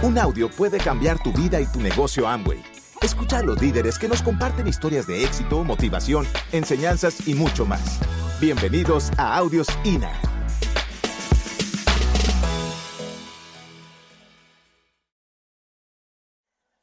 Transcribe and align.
Un 0.00 0.16
audio 0.16 0.48
puede 0.48 0.78
cambiar 0.78 1.20
tu 1.20 1.32
vida 1.32 1.60
y 1.60 1.66
tu 1.66 1.80
negocio 1.80 2.28
Amway. 2.28 2.62
Escucha 3.02 3.38
a 3.38 3.42
los 3.42 3.60
líderes 3.60 3.98
que 3.98 4.06
nos 4.06 4.22
comparten 4.22 4.68
historias 4.68 5.08
de 5.08 5.24
éxito, 5.24 5.64
motivación, 5.64 6.24
enseñanzas 6.52 7.26
y 7.26 7.34
mucho 7.34 7.66
más. 7.66 7.98
Bienvenidos 8.40 9.10
a 9.18 9.36
Audios 9.36 9.66
INA. 9.82 10.12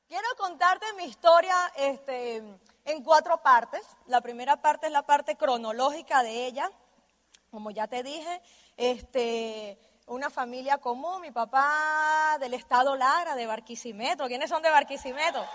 Quiero 0.10 0.28
contarte 0.38 0.86
mi 0.98 1.06
historia 1.06 1.56
este, 1.78 2.44
en 2.84 3.02
cuatro 3.02 3.42
partes. 3.42 3.82
La 4.08 4.20
primera 4.20 4.62
parte 4.62 4.88
es 4.88 4.92
la 4.92 5.04
parte 5.04 5.38
cronológica 5.38 6.22
de 6.22 6.48
ella. 6.48 6.70
Como 7.50 7.72
ya 7.72 7.88
te 7.88 8.04
dije, 8.04 8.42
este, 8.76 9.80
una 10.08 10.30
familia 10.30 10.78
común, 10.78 11.22
mi 11.22 11.32
papá 11.32 12.38
del 12.40 12.54
estado 12.54 12.96
Lara, 12.96 13.36
de 13.36 13.48
Barquisimeto. 13.48 14.28
¿Quiénes 14.28 14.50
son 14.50 14.62
de 14.62 14.70
Barquisimeto? 14.70 15.46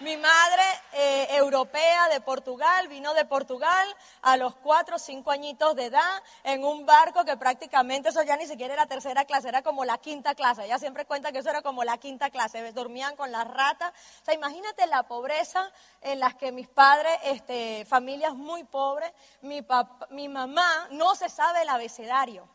Mi 0.00 0.16
madre 0.16 0.62
eh, 0.92 1.36
europea 1.36 2.08
de 2.08 2.20
Portugal, 2.20 2.88
vino 2.88 3.14
de 3.14 3.24
Portugal 3.24 3.86
a 4.22 4.36
los 4.36 4.56
cuatro 4.56 4.96
o 4.96 4.98
cinco 4.98 5.30
añitos 5.30 5.76
de 5.76 5.84
edad 5.84 6.22
en 6.42 6.64
un 6.64 6.84
barco 6.84 7.24
que 7.24 7.36
prácticamente 7.36 8.08
eso 8.08 8.20
ya 8.24 8.36
ni 8.36 8.46
siquiera 8.46 8.74
era 8.74 8.86
tercera 8.86 9.24
clase, 9.24 9.48
era 9.48 9.62
como 9.62 9.84
la 9.84 9.98
quinta 9.98 10.34
clase. 10.34 10.64
Ella 10.64 10.80
siempre 10.80 11.04
cuenta 11.04 11.30
que 11.30 11.38
eso 11.38 11.50
era 11.50 11.62
como 11.62 11.84
la 11.84 11.98
quinta 11.98 12.30
clase, 12.30 12.72
dormían 12.72 13.14
con 13.14 13.30
las 13.30 13.46
ratas. 13.46 13.92
O 14.22 14.24
sea, 14.24 14.34
imagínate 14.34 14.84
la 14.88 15.04
pobreza 15.04 15.70
en 16.00 16.18
las 16.18 16.34
que 16.34 16.50
mis 16.50 16.66
padres, 16.66 17.16
este, 17.22 17.84
familias 17.84 18.34
muy 18.34 18.64
pobres, 18.64 19.12
mi, 19.42 20.28
mamá 20.28 20.88
no 20.90 21.14
se 21.14 21.28
sabe 21.28 21.62
el 21.62 21.68
abecedario. 21.68 22.48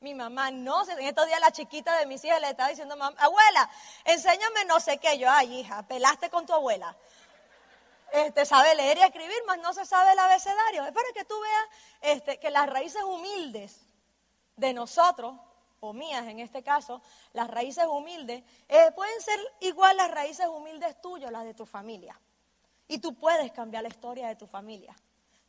Mi 0.00 0.14
mamá 0.14 0.52
no 0.52 0.88
en 0.88 1.00
estos 1.00 1.26
días 1.26 1.40
la 1.40 1.50
chiquita 1.50 1.98
de 1.98 2.06
mis 2.06 2.22
hijas 2.24 2.40
le 2.40 2.50
estaba 2.50 2.68
diciendo, 2.68 2.94
abuela, 2.94 3.68
enséñame 4.04 4.64
no 4.66 4.78
sé 4.78 4.98
qué. 4.98 5.18
Yo, 5.18 5.28
ay, 5.28 5.58
hija, 5.58 5.82
pelaste 5.88 6.30
con 6.30 6.46
tu 6.46 6.52
abuela. 6.52 6.96
Este, 8.12 8.46
sabe 8.46 8.76
leer 8.76 8.98
y 8.98 9.02
escribir, 9.02 9.42
mas 9.46 9.58
no 9.58 9.74
se 9.74 9.84
sabe 9.84 10.12
el 10.12 10.18
abecedario. 10.20 10.84
Es 10.84 10.92
para 10.92 11.12
que 11.12 11.24
tú 11.24 11.34
veas 11.40 12.14
este, 12.14 12.38
que 12.38 12.50
las 12.50 12.68
raíces 12.68 13.02
humildes 13.02 13.80
de 14.54 14.72
nosotros, 14.72 15.34
o 15.80 15.92
mías 15.92 16.26
en 16.28 16.38
este 16.38 16.62
caso, 16.62 17.02
las 17.32 17.48
raíces 17.50 17.86
humildes, 17.86 18.44
eh, 18.68 18.92
pueden 18.94 19.20
ser 19.20 19.38
igual 19.60 19.96
las 19.96 20.12
raíces 20.12 20.46
humildes 20.46 21.00
tuyas, 21.00 21.32
las 21.32 21.42
de 21.42 21.54
tu 21.54 21.66
familia. 21.66 22.18
Y 22.86 22.98
tú 22.98 23.16
puedes 23.16 23.50
cambiar 23.50 23.82
la 23.82 23.88
historia 23.88 24.28
de 24.28 24.36
tu 24.36 24.46
familia. 24.46 24.94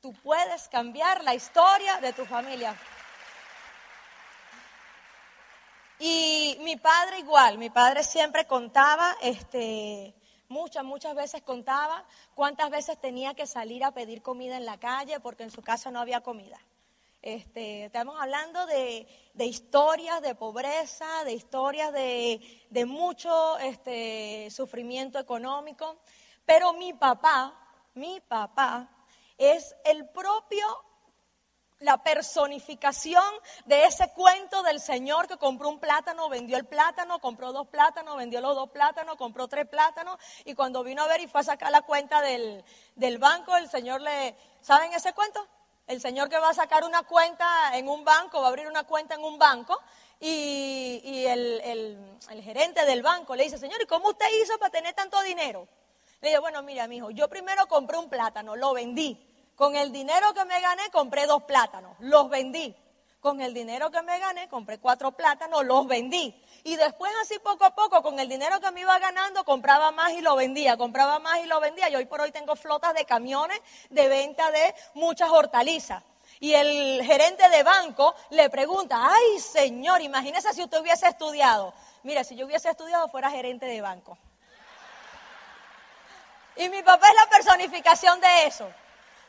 Tú 0.01 0.11
puedes 0.23 0.67
cambiar 0.69 1.23
la 1.23 1.35
historia 1.35 1.97
de 1.97 2.13
tu 2.13 2.25
familia. 2.25 2.75
Y 5.99 6.57
mi 6.61 6.77
padre 6.77 7.19
igual, 7.19 7.57
mi 7.57 7.69
padre 7.69 8.03
siempre 8.03 8.47
contaba, 8.47 9.17
este, 9.21 10.15
muchas, 10.47 10.85
muchas 10.85 11.13
veces 11.13 11.41
contaba 11.41 12.05
cuántas 12.35 12.69
veces 12.69 12.97
tenía 13.01 13.33
que 13.33 13.45
salir 13.45 13.83
a 13.83 13.91
pedir 13.91 14.21
comida 14.21 14.55
en 14.55 14.65
la 14.65 14.79
calle 14.79 15.19
porque 15.19 15.43
en 15.43 15.51
su 15.51 15.61
casa 15.61 15.91
no 15.91 15.99
había 15.99 16.21
comida. 16.21 16.57
Este, 17.21 17.83
estamos 17.83 18.15
hablando 18.17 18.65
de, 18.67 19.05
historias 19.39 20.21
de 20.21 20.35
pobreza, 20.35 21.25
de 21.25 21.33
historias 21.33 21.91
de, 21.91 22.65
de 22.69 22.85
mucho 22.85 23.57
este, 23.57 24.47
sufrimiento 24.51 25.19
económico, 25.19 25.97
pero 26.45 26.71
mi 26.71 26.93
papá, 26.93 27.59
mi 27.93 28.21
papá 28.21 28.89
es 29.37 29.75
el 29.83 30.07
propio 30.07 30.65
la 31.79 31.97
personificación 32.03 33.23
de 33.65 33.85
ese 33.85 34.11
cuento 34.11 34.63
del 34.63 34.79
Señor 34.79 35.27
que 35.27 35.37
compró 35.37 35.69
un 35.69 35.79
plátano, 35.79 36.27
vendió 36.29 36.57
el 36.57 36.65
plátano, 36.65 37.19
compró 37.19 37.53
dos 37.53 37.67
plátanos, 37.67 38.17
vendió 38.17 38.41
los 38.41 38.55
dos 38.55 38.69
plátanos, 38.69 39.15
compró 39.15 39.47
tres 39.47 39.67
plátanos 39.67 40.17
y 40.45 40.55
cuando 40.55 40.83
vino 40.83 41.03
a 41.03 41.07
ver 41.07 41.21
y 41.21 41.27
fue 41.27 41.41
a 41.41 41.43
sacar 41.43 41.71
la 41.71 41.81
cuenta 41.81 42.21
del, 42.21 42.63
banco, 43.17 43.55
el 43.55 43.69
Señor 43.69 44.01
le... 44.01 44.35
¿Saben 44.61 44.93
ese 44.93 45.13
cuento? 45.13 45.47
El 45.87 46.01
Señor 46.01 46.29
que 46.29 46.37
va 46.37 46.49
a 46.49 46.53
sacar 46.53 46.83
una 46.83 47.03
cuenta 47.03 47.47
en 47.73 47.87
un 47.87 48.03
banco, 48.03 48.41
va 48.41 48.47
a 48.47 48.49
abrir 48.49 48.67
una 48.67 48.83
cuenta 48.83 49.15
en 49.15 49.23
un 49.23 49.39
banco 49.39 49.79
y, 50.19 51.25
el, 51.25 51.61
el, 52.29 52.43
gerente 52.43 52.85
del 52.85 53.01
banco 53.01 53.35
le 53.35 53.45
dice, 53.45 53.57
Señor, 53.57 53.81
¿y 53.81 53.85
cómo 53.85 54.09
usted 54.09 54.25
hizo 54.43 54.57
para 54.59 54.69
tener 54.69 54.93
tanto 54.93 55.21
dinero? 55.21 55.67
Le 56.19 56.29
dice, 56.29 56.39
bueno, 56.39 56.61
mira, 56.61 56.87
mi 56.87 56.97
hijo, 56.97 57.09
yo 57.11 57.29
primero 57.29 57.67
compré 57.67 57.97
un 57.97 58.09
plátano, 58.09 58.57
lo 58.57 58.73
vendí. 58.73 59.28
Con 59.59 59.75
el 59.75 59.91
dinero 59.91 60.33
que 60.33 60.45
me 60.45 60.57
gané 60.61 60.89
compré 60.89 61.25
dos 61.25 61.43
plátanos, 61.43 61.97
los 61.99 62.29
vendí. 62.29 62.73
Con 63.19 63.41
el 63.41 63.53
dinero 63.53 63.91
que 63.91 64.01
me 64.03 64.17
gané 64.17 64.47
compré 64.47 64.79
cuatro 64.79 65.11
plátanos, 65.11 65.65
los 65.65 65.85
vendí. 65.85 66.33
Y 66.63 66.77
después 66.77 67.11
así 67.21 67.37
poco 67.39 67.65
a 67.65 67.75
poco, 67.75 68.01
con 68.01 68.21
el 68.21 68.29
dinero 68.29 68.61
que 68.61 68.71
me 68.71 68.79
iba 68.79 68.97
ganando, 68.99 69.43
compraba 69.43 69.91
más 69.91 70.13
y 70.13 70.21
lo 70.21 70.37
vendía, 70.37 70.77
compraba 70.77 71.19
más 71.19 71.39
y 71.39 71.45
lo 71.45 71.59
vendía. 71.59 71.89
Y 71.89 71.95
hoy 71.97 72.05
por 72.05 72.21
hoy 72.21 72.31
tengo 72.31 72.55
flotas 72.55 72.93
de 72.93 73.03
camiones 73.03 73.59
de 73.89 74.07
venta 74.07 74.49
de 74.49 74.73
muchas 74.93 75.29
hortalizas. 75.29 76.03
Y 76.39 76.53
el 76.53 77.03
gerente 77.03 77.49
de 77.49 77.61
banco 77.61 78.15
le 78.29 78.49
pregunta, 78.49 79.09
ay 79.11 79.39
señor, 79.41 79.99
imagínese 79.99 80.53
si 80.53 80.63
usted 80.63 80.79
hubiese 80.79 81.05
estudiado. 81.05 81.73
Mira, 82.03 82.23
si 82.23 82.37
yo 82.37 82.45
hubiese 82.45 82.69
estudiado 82.69 83.09
fuera 83.09 83.29
gerente 83.29 83.65
de 83.65 83.81
banco. 83.81 84.17
Y 86.55 86.69
mi 86.69 86.81
papá 86.81 87.09
es 87.09 87.15
la 87.15 87.29
personificación 87.29 88.21
de 88.21 88.45
eso. 88.45 88.71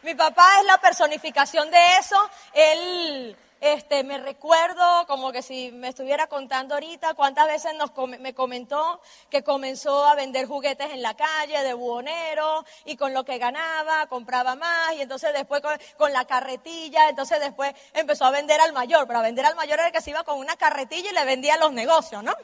Mi 0.03 0.15
papá 0.15 0.61
es 0.61 0.67
la 0.67 0.79
personificación 0.79 1.71
de 1.71 1.97
eso. 1.99 2.17
Él 2.55 3.37
este, 3.61 4.03
me 4.03 4.17
recuerdo 4.17 5.07
como 5.07 5.31
que 5.31 5.43
si 5.43 5.71
me 5.73 5.89
estuviera 5.89 6.27
contando 6.27 6.75
ahorita 6.75 7.13
cuántas 7.13 7.47
veces 7.47 7.75
nos, 7.75 7.93
me 8.19 8.33
comentó 8.33 9.03
que 9.29 9.43
comenzó 9.43 10.07
a 10.07 10.15
vender 10.15 10.47
juguetes 10.47 10.91
en 10.91 11.03
la 11.03 11.15
calle 11.15 11.63
de 11.63 11.75
buhonero 11.75 12.65
y 12.87 12.97
con 12.97 13.13
lo 13.13 13.25
que 13.25 13.37
ganaba 13.37 14.07
compraba 14.07 14.55
más 14.55 14.95
y 14.95 15.03
entonces 15.03 15.35
después 15.35 15.61
con, 15.99 16.13
la 16.13 16.25
carretilla, 16.25 17.11
entonces 17.11 17.39
después 17.39 17.75
empezó 17.93 18.25
a 18.25 18.31
vender 18.31 18.59
al 18.63 18.73
mayor, 18.73 19.07
pero 19.07 19.19
a 19.19 19.23
vender 19.23 19.45
al 19.45 19.57
mayor 19.57 19.79
era 19.79 19.91
que 19.91 20.01
se 20.01 20.11
iba 20.11 20.25
con 20.25 20.39
una 20.39 20.57
carretilla 20.57 21.11
y 21.11 21.15
le 21.15 21.25
vendía 21.27 21.59
los 21.59 21.73
negocios, 21.73 22.23
¿no? 22.23 22.35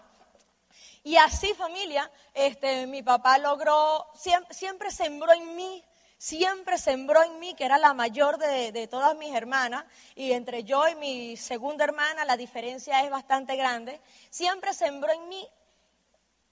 Y 1.02 1.16
así 1.16 1.54
familia, 1.54 2.10
este, 2.34 2.86
mi 2.86 3.02
papá 3.02 3.38
logró, 3.38 4.06
siempre, 4.14 4.52
siempre 4.52 4.90
sembró 4.90 5.32
en 5.32 5.56
mí 5.56 5.82
siempre 6.18 6.78
sembró 6.78 7.22
en 7.22 7.38
mí, 7.38 7.54
que 7.54 7.64
era 7.64 7.78
la 7.78 7.94
mayor 7.94 8.38
de, 8.38 8.86
todas 8.88 9.16
mis 9.16 9.34
hermanas, 9.34 9.84
y 10.14 10.32
entre 10.32 10.64
yo 10.64 10.88
y 10.88 10.94
mi 10.94 11.36
segunda 11.36 11.84
hermana 11.84 12.24
la 12.24 12.36
diferencia 12.36 13.02
es 13.02 13.10
bastante 13.10 13.56
grande, 13.56 14.00
siempre 14.30 14.72
sembró 14.72 15.12
en 15.12 15.28
mí 15.28 15.46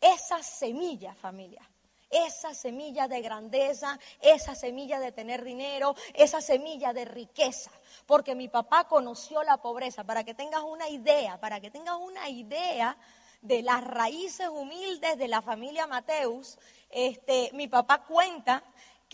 esa 0.00 0.42
semilla, 0.42 1.14
familia. 1.14 1.62
Esa 2.10 2.54
semilla 2.54 3.08
de 3.08 3.22
grandeza, 3.22 3.98
esa 4.20 4.54
semilla 4.54 5.00
de 5.00 5.10
tener 5.10 5.42
dinero, 5.42 5.96
esa 6.12 6.40
semilla 6.40 6.92
de 6.92 7.06
riqueza. 7.06 7.72
Porque 8.06 8.36
mi 8.36 8.46
papá 8.46 8.86
conoció 8.86 9.42
la 9.42 9.56
pobreza. 9.56 10.04
Para 10.04 10.22
que 10.22 10.32
tengas 10.32 10.62
una 10.62 10.88
idea, 10.88 11.40
para 11.40 11.60
que 11.60 11.72
tengas 11.72 11.96
una 11.96 12.28
idea 12.28 12.96
de 13.40 13.62
las 13.62 13.82
raíces 13.82 14.48
humildes 14.48 15.18
de 15.18 15.26
la 15.26 15.42
familia 15.42 15.88
Mateus, 15.88 16.56
este, 16.88 17.50
mi 17.52 17.66
papá 17.66 18.04
cuenta 18.04 18.62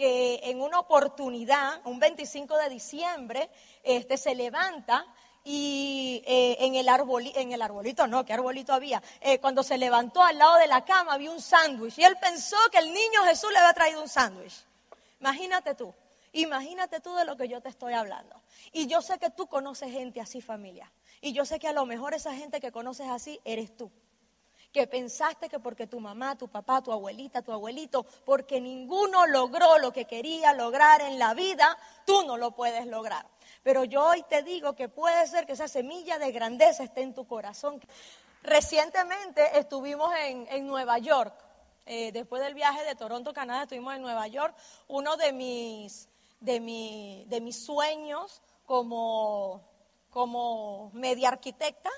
que 0.01 0.41
en 0.45 0.63
una 0.63 0.79
oportunidad, 0.79 1.83
un 1.85 2.01
25 2.01 2.57
de 2.57 2.71
diciembre, 2.71 3.51
este, 3.83 4.17
se 4.17 4.35
levanta 4.35 5.05
y 5.45 6.23
eh, 6.27 6.57
en, 6.61 6.75
el 6.75 6.89
en 6.89 7.53
el 7.53 7.61
arbolito, 7.61 8.07
no, 8.07 8.25
¿qué 8.25 8.33
arbolito 8.33 8.73
había? 8.73 9.03
Eh, 9.21 9.41
cuando 9.41 9.63
se 9.63 9.77
levantó 9.77 10.23
al 10.23 10.39
lado 10.39 10.57
de 10.57 10.69
la 10.69 10.87
cama 10.87 11.13
había 11.13 11.31
un 11.31 11.43
sándwich 11.43 11.99
y 11.99 12.05
él 12.05 12.17
pensó 12.19 12.57
que 12.73 12.79
el 12.79 12.87
niño 12.87 13.25
Jesús 13.27 13.53
le 13.53 13.59
había 13.59 13.75
traído 13.75 14.01
un 14.01 14.09
sándwich. 14.09 14.65
Imagínate 15.21 15.75
tú, 15.75 15.93
imagínate 16.33 17.01
tú 17.01 17.15
de 17.15 17.27
lo 17.27 17.37
que 17.37 17.47
yo 17.47 17.61
te 17.61 17.69
estoy 17.69 17.93
hablando. 17.93 18.41
Y 18.73 18.87
yo 18.87 19.03
sé 19.03 19.19
que 19.19 19.29
tú 19.29 19.49
conoces 19.49 19.93
gente 19.93 20.23
así, 20.23 20.41
familia. 20.41 20.91
Y 21.21 21.35
yo 21.35 21.45
sé 21.45 21.59
que 21.59 21.69
a 21.69 21.75
lo 21.75 21.85
mejor 21.85 22.15
esa 22.15 22.35
gente 22.35 22.59
que 22.59 22.73
conoces 22.73 23.07
así 23.07 23.39
eres 23.45 23.77
tú 23.77 23.91
que 24.73 24.87
pensaste 24.87 25.49
que 25.49 25.59
porque 25.59 25.87
tu 25.87 25.99
mamá, 26.01 26.37
tu 26.37 26.49
papá, 26.49 26.81
tu 26.81 26.93
abuelita, 26.93 27.43
tu 27.43 27.53
abuelito, 27.53 28.05
porque 28.25 28.61
ninguno 28.61 29.27
logró 29.27 29.79
lo 29.79 29.93
que 29.93 30.05
quería 30.05 30.53
lograr 30.55 31.01
en 31.01 31.19
la 31.19 31.35
vida, 31.35 31.77
tú 32.07 32.25
no 32.25 32.37
lo 32.37 32.53
puedes 32.53 32.87
lograr. 32.87 33.27
Pero 33.63 33.85
yo 33.85 34.07
hoy 34.07 34.23
te 34.29 34.43
digo 34.43 34.75
que 34.75 34.89
puede 34.89 35.27
ser 35.27 35.47
que 35.47 35.53
esa 35.53 35.69
semilla 35.69 36.19
de 36.19 36.33
grandeza 36.33 36.85
esté 36.85 37.03
en 37.03 37.15
tu 37.15 37.27
corazón. 37.27 37.81
Recientemente 38.43 39.59
estuvimos 39.59 40.13
en, 40.17 40.67
Nueva 40.67 40.99
York. 40.99 41.35
Eh, 41.87 42.13
después 42.13 42.41
del 42.43 42.55
viaje 42.55 42.85
de 42.85 42.95
Toronto, 42.95 43.33
Canadá, 43.35 43.65
estuvimos 43.65 43.95
en 43.95 44.03
Nueva 44.03 44.29
York. 44.29 44.55
Uno 44.87 45.17
de 45.17 45.33
mis, 45.33 46.09
de 46.41 47.25
de 47.27 47.41
mis 47.41 47.65
sueños 47.65 48.41
como, 48.65 49.63
como 50.11 50.91
media 50.95 51.29
arquitecta 51.29 51.91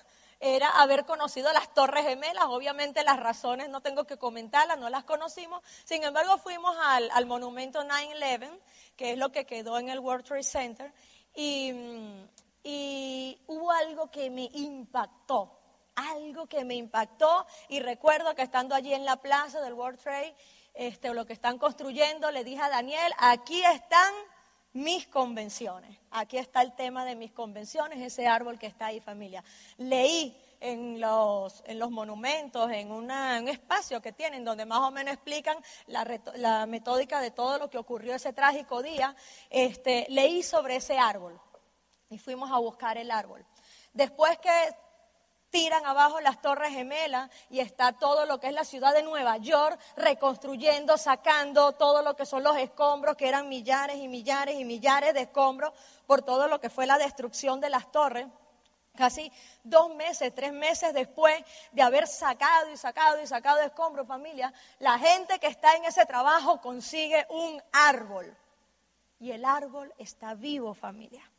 era 0.44 0.68
haber 0.82 1.06
conocido 1.06 1.52
las 1.52 1.72
Torres 1.72 2.04
Gemelas. 2.04 2.46
Obviamente 2.48 3.04
las 3.04 3.18
razones 3.18 3.68
no 3.68 3.80
tengo 3.80 4.04
que 4.04 4.18
comentarlas, 4.18 4.76
no 4.76 4.90
las 4.90 5.04
conocimos. 5.04 5.62
Sin 5.84 6.02
embargo, 6.02 6.36
fuimos 6.36 6.76
al, 6.80 7.26
monumento 7.26 7.84
9-11, 7.84 8.60
que 8.96 9.12
es 9.12 9.18
lo 9.18 9.30
que 9.30 9.46
quedó 9.46 9.78
en 9.78 9.88
el 9.88 10.00
World 10.00 10.24
Trade 10.24 10.42
Center, 10.42 10.92
y, 11.32 11.72
y 12.64 13.40
hubo 13.46 13.70
algo 13.70 14.10
que 14.10 14.28
me 14.30 14.50
impactó 14.52 15.58
algo 15.94 16.46
que 16.46 16.64
me 16.64 16.74
impactó 16.74 17.46
y 17.68 17.80
recuerdo 17.80 18.34
que 18.34 18.40
estando 18.40 18.74
allí 18.74 18.94
en 18.94 19.04
la 19.04 19.16
plaza 19.16 19.60
del 19.60 19.74
World 19.74 20.00
Trade, 20.00 20.34
este, 20.72 21.12
lo 21.12 21.26
que 21.26 21.34
están 21.34 21.58
construyendo, 21.58 22.30
le 22.30 22.44
dije 22.44 22.62
a 22.62 22.70
Daniel, 22.70 23.12
aquí 23.18 23.62
están 23.62 24.14
mis 24.72 25.06
convenciones, 25.06 25.98
aquí 26.10 26.38
está 26.38 26.62
el 26.62 26.74
tema 26.74 27.04
de 27.04 27.14
mis 27.14 27.32
convenciones, 27.32 28.00
ese 28.00 28.26
árbol 28.26 28.58
que 28.58 28.66
está 28.66 28.86
ahí 28.86 29.00
familia. 29.00 29.44
Leí 29.76 30.36
en 30.60 31.00
los, 31.00 31.62
en 31.66 31.78
los 31.78 31.90
monumentos, 31.90 32.70
en 32.70 32.92
un 32.92 33.10
espacio 33.48 34.00
que 34.00 34.12
tienen, 34.12 34.44
donde 34.44 34.64
más 34.64 34.78
o 34.78 34.90
menos 34.90 35.14
explican 35.14 35.58
la, 35.86 36.66
metódica 36.66 37.20
de 37.20 37.32
todo 37.32 37.58
lo 37.58 37.68
que 37.68 37.78
ocurrió 37.78 38.14
ese 38.14 38.32
trágico 38.32 38.82
día, 38.82 39.14
este, 39.50 40.06
leí 40.08 40.42
sobre 40.42 40.76
ese 40.76 40.98
árbol 40.98 41.40
y 42.08 42.18
fuimos 42.18 42.50
a 42.52 42.58
buscar 42.58 42.96
el 42.96 43.10
árbol. 43.10 43.44
Después 43.92 44.38
que 44.38 44.50
tiran 45.52 45.84
abajo 45.86 46.20
las 46.20 46.40
torres 46.40 46.72
gemelas 46.72 47.30
y 47.50 47.60
está 47.60 47.92
todo 47.92 48.26
lo 48.26 48.40
que 48.40 48.48
es 48.48 48.54
la 48.54 48.64
ciudad 48.64 48.92
de 48.94 49.02
Nueva 49.04 49.36
York 49.36 49.78
reconstruyendo, 49.96 50.96
sacando 50.96 51.72
todo 51.72 52.02
lo 52.02 52.16
que 52.16 52.26
son 52.26 52.42
los 52.42 52.56
escombros, 52.56 53.16
que 53.16 53.28
eran 53.28 53.48
millares 53.48 53.98
y 53.98 54.08
millares 54.08 54.58
y 54.58 54.64
millares 54.64 55.14
de 55.14 55.20
escombros 55.20 55.72
por 56.06 56.22
todo 56.22 56.48
lo 56.48 56.58
que 56.58 56.70
fue 56.70 56.86
la 56.86 56.98
destrucción 56.98 57.60
de 57.60 57.70
las 57.70 57.92
torres. 57.92 58.26
Casi 58.96 59.30
dos 59.62 59.94
meses, 59.94 60.34
tres 60.34 60.52
meses 60.52 60.92
después 60.92 61.42
de 61.72 61.82
haber 61.82 62.06
sacado 62.06 62.70
y 62.70 62.76
sacado 62.76 63.22
y 63.22 63.26
sacado 63.26 63.60
escombros, 63.60 64.06
familia, 64.06 64.52
la 64.80 64.98
gente 64.98 65.38
que 65.38 65.46
está 65.46 65.76
en 65.76 65.84
ese 65.84 66.04
trabajo 66.06 66.60
consigue 66.60 67.26
un 67.28 67.62
árbol. 67.72 68.34
Y 69.20 69.30
el 69.30 69.44
árbol 69.44 69.92
está 69.98 70.34
vivo, 70.34 70.74
familia. 70.74 71.31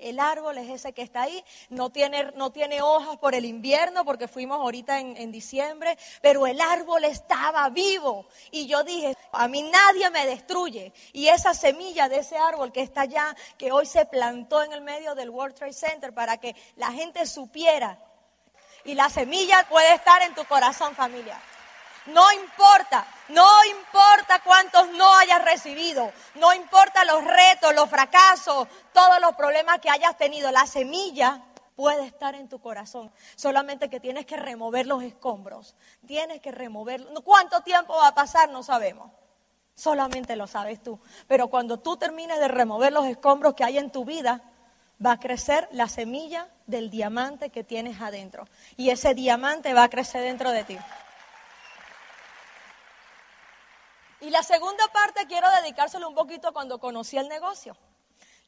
El 0.00 0.20
árbol 0.20 0.58
es 0.58 0.68
ese 0.68 0.92
que 0.92 1.02
está 1.02 1.22
ahí, 1.22 1.44
no 1.68 1.90
tiene, 1.90 2.32
no 2.34 2.50
tiene 2.50 2.82
hojas 2.82 3.16
por 3.18 3.34
el 3.34 3.44
invierno 3.44 4.04
porque 4.04 4.28
fuimos 4.28 4.58
ahorita 4.58 4.98
en, 4.98 5.16
en, 5.16 5.30
diciembre, 5.30 5.96
pero 6.22 6.46
el 6.46 6.60
árbol 6.60 7.04
estaba 7.04 7.68
vivo. 7.70 8.26
Y 8.50 8.66
yo 8.66 8.82
dije, 8.82 9.16
a 9.32 9.48
mí 9.48 9.62
nadie 9.62 10.10
me 10.10 10.26
destruye. 10.26 10.92
Y 11.12 11.28
esa 11.28 11.54
semilla 11.54 12.08
de 12.08 12.18
ese 12.18 12.36
árbol 12.36 12.72
que 12.72 12.82
está 12.82 13.02
allá, 13.02 13.34
que 13.58 13.72
hoy 13.72 13.86
se 13.86 14.06
plantó 14.06 14.62
en 14.62 14.72
el 14.72 14.80
medio 14.80 15.14
del 15.14 15.30
World 15.30 15.54
Trade 15.54 15.72
Center 15.72 16.12
para 16.12 16.38
que 16.38 16.56
la 16.76 16.92
gente 16.92 17.26
supiera. 17.26 17.98
Y 18.84 18.94
la 18.94 19.10
semilla 19.10 19.66
puede 19.68 19.94
estar 19.94 20.22
en 20.22 20.34
tu 20.34 20.44
corazón, 20.44 20.94
familia. 20.94 21.38
No 22.06 22.32
importa, 22.32 23.06
no 23.28 23.46
importa 23.70 24.40
cuántos 24.42 24.88
no 24.92 25.14
hayas 25.16 25.44
recibido, 25.44 26.10
no 26.36 26.52
importa 26.54 27.04
los 27.04 27.22
retos, 27.24 27.74
los 27.74 27.90
fracasos, 27.90 28.68
todos 28.92 29.20
los 29.20 29.34
problemas 29.36 29.80
que 29.80 29.90
hayas 29.90 30.16
tenido, 30.16 30.50
la 30.50 30.66
semilla 30.66 31.42
puede 31.76 32.04
estar 32.04 32.34
en 32.34 32.48
tu 32.48 32.60
corazón. 32.60 33.10
Solamente 33.36 33.88
que 33.88 34.00
tienes 34.00 34.26
que 34.26 34.36
remover 34.36 34.86
los 34.86 35.02
escombros. 35.02 35.74
Tienes 36.06 36.40
que 36.40 36.52
removerlo. 36.52 37.22
¿Cuánto 37.22 37.62
tiempo 37.62 37.94
va 37.94 38.08
a 38.08 38.14
pasar? 38.14 38.50
No 38.50 38.62
sabemos. 38.62 39.10
Solamente 39.74 40.36
lo 40.36 40.46
sabes 40.46 40.82
tú. 40.82 41.00
Pero 41.26 41.48
cuando 41.48 41.78
tú 41.78 41.96
termines 41.96 42.38
de 42.38 42.48
remover 42.48 42.92
los 42.92 43.06
escombros 43.06 43.54
que 43.54 43.64
hay 43.64 43.78
en 43.78 43.90
tu 43.90 44.04
vida, 44.04 44.42
va 45.04 45.12
a 45.12 45.20
crecer 45.20 45.68
la 45.72 45.88
semilla 45.88 46.48
del 46.66 46.90
diamante 46.90 47.48
que 47.48 47.64
tienes 47.64 48.00
adentro. 48.02 48.46
Y 48.76 48.90
ese 48.90 49.14
diamante 49.14 49.72
va 49.72 49.84
a 49.84 49.88
crecer 49.88 50.20
dentro 50.22 50.50
de 50.50 50.64
ti. 50.64 50.78
Y 54.22 54.28
la 54.28 54.42
segunda 54.42 54.86
parte 54.88 55.26
quiero 55.26 55.48
dedicárselo 55.62 56.06
un 56.06 56.14
poquito 56.14 56.52
cuando 56.52 56.78
conocí 56.78 57.16
el 57.16 57.26
negocio. 57.28 57.74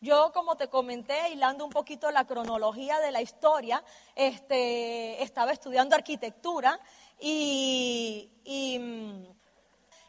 Yo, 0.02 0.30
como 0.32 0.56
te 0.56 0.68
comenté, 0.68 1.30
hilando 1.30 1.64
un 1.64 1.70
poquito 1.70 2.10
la 2.10 2.26
cronología 2.26 2.98
de 2.98 3.10
la 3.10 3.22
historia, 3.22 3.82
este, 4.14 5.22
estaba 5.22 5.52
estudiando 5.52 5.94
arquitectura 5.94 6.78
y, 7.18 8.28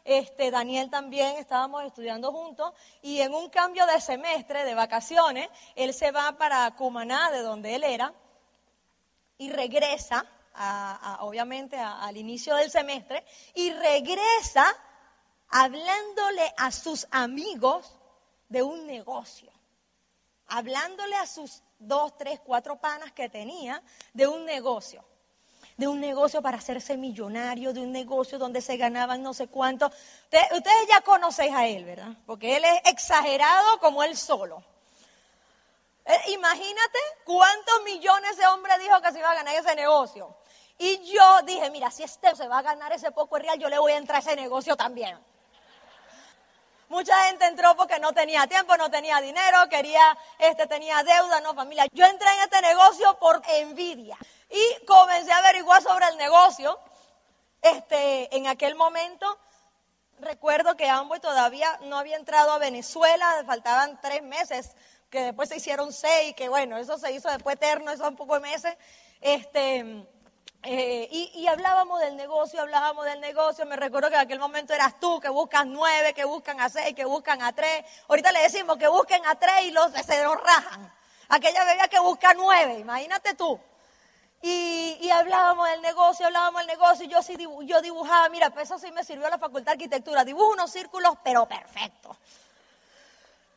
este, 0.04 0.50
Daniel 0.50 0.90
también 0.90 1.36
estábamos 1.36 1.84
estudiando 1.84 2.30
juntos 2.30 2.72
y 3.00 3.20
en 3.20 3.32
un 3.32 3.48
cambio 3.48 3.86
de 3.86 4.02
semestre, 4.02 4.64
de 4.64 4.74
vacaciones, 4.74 5.48
él 5.76 5.94
se 5.94 6.10
va 6.10 6.32
para 6.32 6.70
Cumaná, 6.74 7.30
de 7.30 7.40
donde 7.40 7.74
él 7.74 7.84
era, 7.84 8.12
y 9.38 9.50
regresa, 9.50 10.26
obviamente 11.20 11.78
al 11.78 12.16
inicio 12.18 12.56
del 12.56 12.70
semestre, 12.70 13.24
y 13.54 13.70
regresa 13.70 14.66
hablándole 15.54 16.52
a 16.56 16.72
sus 16.72 17.06
amigos 17.12 17.88
de 18.48 18.64
un 18.64 18.88
negocio, 18.88 19.52
hablándole 20.48 21.14
a 21.14 21.28
sus 21.28 21.62
dos, 21.78 22.18
tres, 22.18 22.40
cuatro 22.44 22.80
panas 22.80 23.12
que 23.12 23.28
tenía 23.28 23.80
de 24.12 24.26
un 24.26 24.44
negocio, 24.44 25.04
de 25.76 25.86
un 25.86 26.00
negocio 26.00 26.42
para 26.42 26.58
hacerse 26.58 26.96
millonario, 26.96 27.72
de 27.72 27.82
un 27.82 27.92
negocio 27.92 28.36
donde 28.36 28.60
se 28.60 28.76
ganaban 28.76 29.22
no 29.22 29.32
sé 29.32 29.46
cuánto. 29.46 29.86
Ustedes, 29.86 30.88
ya 30.88 31.02
conocéis 31.02 31.54
a 31.54 31.68
él, 31.68 31.84
¿verdad? 31.84 32.16
Porque 32.26 32.56
él 32.56 32.64
es 32.64 32.90
exagerado 32.92 33.78
como 33.78 34.02
él 34.02 34.16
solo. 34.16 34.60
Eh, 36.04 36.32
imagínate 36.32 36.98
cuántos 37.24 37.80
millones 37.84 38.36
de 38.36 38.46
hombres 38.48 38.80
dijo 38.80 39.00
que 39.00 39.12
se 39.12 39.20
iba 39.20 39.30
a 39.30 39.36
ganar 39.36 39.54
ese 39.54 39.76
negocio. 39.76 40.36
Y 40.78 41.12
yo 41.12 41.42
dije, 41.42 41.70
mira, 41.70 41.92
si 41.92 42.02
este 42.02 42.34
se 42.34 42.48
va 42.48 42.58
a 42.58 42.62
ganar 42.62 42.92
ese 42.92 43.12
poco 43.12 43.38
real, 43.38 43.56
yo 43.60 43.68
le 43.68 43.78
voy 43.78 43.92
a 43.92 43.98
entrar 43.98 44.16
a 44.16 44.18
ese 44.18 44.34
negocio 44.34 44.76
también. 44.76 45.16
Mucha 46.94 47.24
gente 47.24 47.44
entró 47.46 47.74
porque 47.74 47.98
no 47.98 48.12
tenía 48.12 48.46
tiempo, 48.46 48.76
no 48.76 48.88
tenía 48.88 49.20
dinero, 49.20 49.68
quería, 49.68 50.16
este, 50.38 50.68
tenía 50.68 51.02
deuda, 51.02 51.40
no 51.40 51.52
familia. 51.52 51.86
Yo 51.92 52.06
entré 52.06 52.28
en 52.34 52.42
este 52.44 52.62
negocio 52.62 53.18
por 53.18 53.42
envidia 53.48 54.16
y 54.48 54.86
comencé 54.86 55.32
a 55.32 55.38
averiguar 55.38 55.82
sobre 55.82 56.06
el 56.06 56.16
negocio. 56.16 56.78
Este, 57.60 58.36
en 58.36 58.46
aquel 58.46 58.76
momento 58.76 59.26
recuerdo 60.20 60.76
que 60.76 60.88
Amboy 60.88 61.18
todavía 61.18 61.80
no 61.82 61.98
había 61.98 62.14
entrado 62.14 62.52
a 62.52 62.58
Venezuela, 62.58 63.42
faltaban 63.44 64.00
tres 64.00 64.22
meses, 64.22 64.76
que 65.10 65.20
después 65.20 65.48
se 65.48 65.56
hicieron 65.56 65.92
seis, 65.92 66.36
que 66.36 66.48
bueno, 66.48 66.78
eso 66.78 66.96
se 66.96 67.10
hizo 67.10 67.28
después 67.28 67.56
eterno, 67.56 67.90
esos 67.90 68.14
pocos 68.14 68.40
meses. 68.40 68.76
Este, 69.20 70.06
eh, 70.66 71.08
y, 71.10 71.46
hablábamos 71.46 72.00
del 72.00 72.16
negocio, 72.16 72.60
hablábamos 72.60 73.04
del 73.04 73.20
negocio. 73.20 73.66
Me 73.66 73.76
recuerdo 73.76 74.08
que 74.08 74.14
en 74.14 74.22
aquel 74.22 74.38
momento 74.38 74.72
eras 74.72 74.98
tú, 74.98 75.20
que 75.20 75.28
buscan 75.28 75.72
nueve, 75.72 76.14
que 76.14 76.24
buscan 76.24 76.60
a 76.60 76.68
seis, 76.70 76.94
que 76.94 77.04
buscan 77.04 77.42
a 77.42 77.52
tres. 77.52 77.84
Ahorita 78.08 78.32
le 78.32 78.40
decimos 78.40 78.78
que 78.78 78.88
busquen 78.88 79.24
a 79.26 79.34
tres 79.34 79.64
y 79.64 79.70
los, 79.72 79.92
se 79.92 80.24
los 80.24 80.40
rajan. 80.40 80.92
Aquella 81.28 81.64
bebé 81.64 81.88
que 81.90 82.00
busca 82.00 82.32
nueve, 82.34 82.78
imagínate 82.78 83.34
tú. 83.34 83.60
Y, 84.40 85.10
hablábamos 85.10 85.68
del 85.68 85.82
negocio, 85.82 86.26
hablábamos 86.26 86.60
del 86.62 86.68
negocio. 86.68 87.04
Y 87.04 87.08
yo, 87.08 87.22
sí, 87.22 87.36
yo 87.64 87.80
dibujaba, 87.82 88.28
mira, 88.30 88.50
pues 88.50 88.64
eso 88.70 88.78
sí 88.78 88.90
me 88.90 89.04
sirvió 89.04 89.28
la 89.28 89.38
facultad 89.38 89.72
de 89.72 89.72
arquitectura. 89.72 90.24
Dibujo 90.24 90.52
unos 90.52 90.70
círculos, 90.70 91.14
pero 91.22 91.46
perfectos 91.46 92.16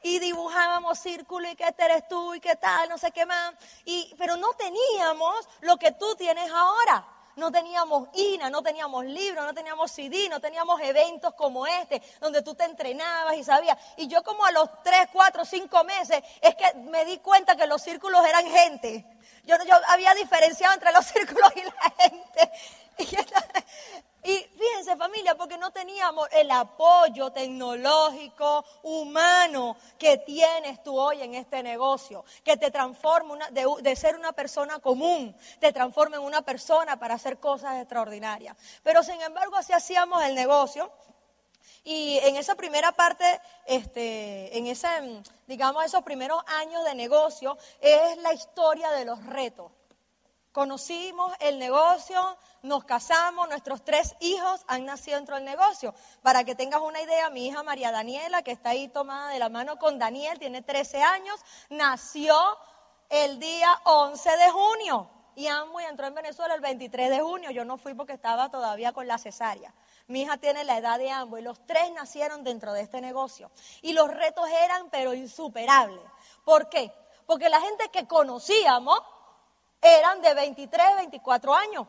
y 0.03 0.19
dibujábamos 0.19 0.99
círculos 0.99 1.51
y 1.51 1.55
que 1.55 1.65
este 1.65 1.85
eres 1.85 2.07
tú 2.07 2.33
y 2.33 2.39
qué 2.39 2.55
tal, 2.55 2.89
no 2.89 2.97
sé 2.97 3.11
qué 3.11 3.25
más. 3.25 3.53
Y, 3.85 4.13
pero 4.17 4.37
no 4.37 4.53
teníamos 4.53 5.47
lo 5.61 5.77
que 5.77 5.91
tú 5.91 6.15
tienes 6.15 6.51
ahora. 6.51 7.05
No 7.35 7.51
teníamos 7.51 8.09
INA, 8.13 8.49
no 8.49 8.63
teníamos 8.63 9.05
libros, 9.05 9.45
no 9.45 9.53
teníamos 9.53 9.91
CD, 9.91 10.27
no 10.27 10.39
teníamos 10.39 10.81
eventos 10.81 11.35
como 11.35 11.67
este, 11.67 12.01
donde 12.19 12.41
tú 12.41 12.55
te 12.55 12.63
entrenabas 12.63 13.37
y 13.37 13.43
sabías. 13.43 13.77
Y 13.95 14.07
yo 14.07 14.23
como 14.23 14.43
a 14.43 14.51
los 14.51 14.67
3, 14.81 15.09
4, 15.13 15.45
5 15.45 15.83
meses 15.83 16.23
es 16.41 16.55
que 16.55 16.73
me 16.79 17.05
di 17.05 17.19
cuenta 17.19 17.55
que 17.55 17.67
los 17.67 17.83
círculos 17.83 18.25
eran 18.25 18.43
gente. 18.47 19.05
Yo, 19.43 19.55
yo 19.67 19.75
había 19.89 20.15
diferenciado 20.15 20.73
entre 20.73 20.91
los 20.91 21.05
círculos 21.13 21.51
y 21.55 21.61
la 21.61 21.93
gente. 21.99 22.51
Y 22.97 23.15
fíjense 24.31 24.95
familia, 24.97 25.35
porque 25.35 25.57
no 25.57 25.71
teníamos 25.71 26.27
el 26.31 26.51
apoyo 26.51 27.31
tecnológico, 27.31 28.65
humano 28.83 29.77
que 29.97 30.17
tienes 30.17 30.83
tú 30.83 30.99
hoy 30.99 31.21
en 31.21 31.35
este 31.35 31.63
negocio, 31.63 32.25
que 32.43 32.57
te 32.57 32.71
transforma 32.71 33.49
de, 33.51 33.95
ser 33.95 34.15
una 34.15 34.33
persona 34.33 34.79
común, 34.79 35.35
te 35.59 35.71
transforma 35.71 36.17
en 36.17 36.23
una 36.23 36.41
persona 36.41 36.99
para 36.99 37.15
hacer 37.15 37.39
cosas 37.39 37.79
extraordinarias. 37.79 38.55
Pero 38.83 39.03
sin 39.03 39.21
embargo 39.21 39.55
así 39.55 39.73
hacíamos 39.73 40.23
el 40.23 40.35
negocio. 40.35 40.91
Y 41.83 42.19
en 42.23 42.35
esa 42.35 42.55
primera 42.55 42.91
parte, 42.91 43.39
este, 43.65 44.57
en 44.57 44.67
ese, 44.67 44.87
digamos, 45.47 45.85
esos 45.85 46.03
primeros 46.03 46.43
años 46.47 46.83
de 46.83 46.93
negocio, 46.95 47.57
es 47.79 48.17
la 48.17 48.33
historia 48.33 48.91
de 48.91 49.05
los 49.05 49.25
retos. 49.25 49.71
Conocimos 50.57 51.31
el 51.39 51.59
negocio, 51.59 52.35
nos 52.63 52.83
casamos, 52.83 53.47
nuestros 53.47 53.83
tres 53.83 54.15
hijos 54.21 54.65
han 54.65 54.85
nacido 54.85 55.17
dentro 55.17 55.35
del 55.35 55.45
negocio. 55.45 55.93
Para 56.23 56.45
que 56.45 56.55
tengas 56.55 56.81
una 56.81 56.99
idea, 56.99 57.29
mi 57.29 57.45
hija 57.45 57.61
María 57.61 57.91
Daniela, 57.91 58.41
que 58.41 58.53
está 58.53 58.71
ahí 58.71 58.87
tomada 58.87 59.29
de 59.29 59.37
la 59.37 59.49
mano 59.49 59.77
con 59.77 59.99
Daniel, 59.99 60.39
tiene 60.39 60.63
13 60.63 61.03
años, 61.03 61.39
nació 61.69 62.35
el 63.11 63.37
día 63.37 63.69
11 63.83 64.29
de 64.35 64.49
junio. 64.49 65.11
Y 65.35 65.45
Amway 65.45 65.85
entró 65.85 66.07
en 66.07 66.15
Venezuela 66.15 66.55
el 66.55 66.61
23 66.61 67.11
de 67.11 67.19
junio. 67.19 67.51
Yo 67.51 67.63
no 67.63 67.77
fui 67.77 67.93
porque 67.93 68.13
estaba 68.13 68.49
todavía 68.49 68.93
con 68.93 69.05
la 69.05 69.19
cesárea. 69.19 69.71
Mi 70.07 70.23
hija 70.23 70.37
tiene 70.37 70.63
la 70.63 70.79
edad 70.79 70.97
de 70.97 71.11
ambos 71.11 71.39
y 71.39 71.43
los 71.43 71.63
tres 71.67 71.91
nacieron 71.91 72.43
dentro 72.43 72.73
de 72.73 72.81
este 72.81 72.99
negocio. 72.99 73.51
Y 73.83 73.93
los 73.93 74.09
retos 74.09 74.49
eran, 74.49 74.89
pero 74.89 75.13
insuperables. 75.13 76.01
¿Por 76.43 76.67
qué? 76.67 76.91
Porque 77.27 77.47
la 77.47 77.61
gente 77.61 77.89
que 77.89 78.07
conocíamos 78.07 78.99
eran 79.95 80.21
de 80.21 80.33
23, 80.33 80.95
24 80.97 81.55
años. 81.55 81.87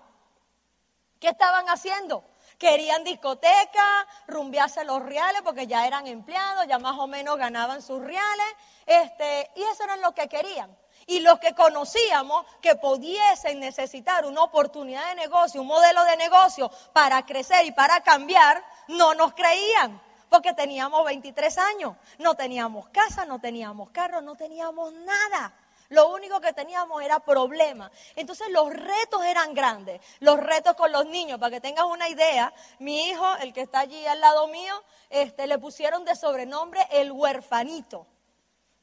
¿Qué 1.20 1.28
estaban 1.28 1.68
haciendo? 1.68 2.24
Querían 2.58 3.04
discoteca, 3.04 4.06
rumbearse 4.26 4.84
los 4.84 5.02
reales 5.02 5.42
porque 5.42 5.66
ya 5.66 5.86
eran 5.86 6.06
empleados, 6.06 6.66
ya 6.66 6.78
más 6.78 6.98
o 6.98 7.06
menos 7.06 7.36
ganaban 7.36 7.82
sus 7.82 8.00
reales, 8.00 8.46
este, 8.86 9.50
y 9.56 9.62
eso 9.62 9.84
era 9.84 9.96
lo 9.96 10.12
que 10.12 10.28
querían. 10.28 10.76
Y 11.06 11.20
los 11.20 11.38
que 11.38 11.54
conocíamos 11.54 12.44
que 12.60 12.74
pudiesen 12.76 13.60
necesitar 13.60 14.26
una 14.26 14.42
oportunidad 14.42 15.08
de 15.08 15.14
negocio, 15.14 15.60
un 15.62 15.66
modelo 15.68 16.04
de 16.04 16.16
negocio 16.16 16.70
para 16.92 17.24
crecer 17.24 17.64
y 17.64 17.72
para 17.72 18.02
cambiar, 18.02 18.62
no 18.88 19.14
nos 19.14 19.32
creían 19.34 20.00
porque 20.28 20.52
teníamos 20.52 21.04
23 21.04 21.58
años, 21.58 21.96
no 22.18 22.34
teníamos 22.34 22.88
casa, 22.90 23.24
no 23.24 23.40
teníamos 23.40 23.90
carro, 23.90 24.20
no 24.20 24.34
teníamos 24.34 24.92
nada. 24.92 25.52
Lo 25.90 26.10
único 26.10 26.40
que 26.40 26.52
teníamos 26.52 27.02
era 27.02 27.18
problemas. 27.20 27.90
Entonces 28.14 28.48
los 28.50 28.70
retos 28.70 29.24
eran 29.24 29.54
grandes. 29.54 30.00
Los 30.20 30.38
retos 30.38 30.74
con 30.74 30.92
los 30.92 31.06
niños, 31.06 31.38
para 31.38 31.50
que 31.50 31.60
tengas 31.60 31.86
una 31.86 32.08
idea, 32.08 32.52
mi 32.78 33.08
hijo, 33.08 33.24
el 33.36 33.54
que 33.54 33.62
está 33.62 33.80
allí 33.80 34.06
al 34.06 34.20
lado 34.20 34.48
mío, 34.48 34.74
este, 35.08 35.46
le 35.46 35.58
pusieron 35.58 36.04
de 36.04 36.14
sobrenombre 36.14 36.86
el 36.90 37.10
huerfanito. 37.10 38.06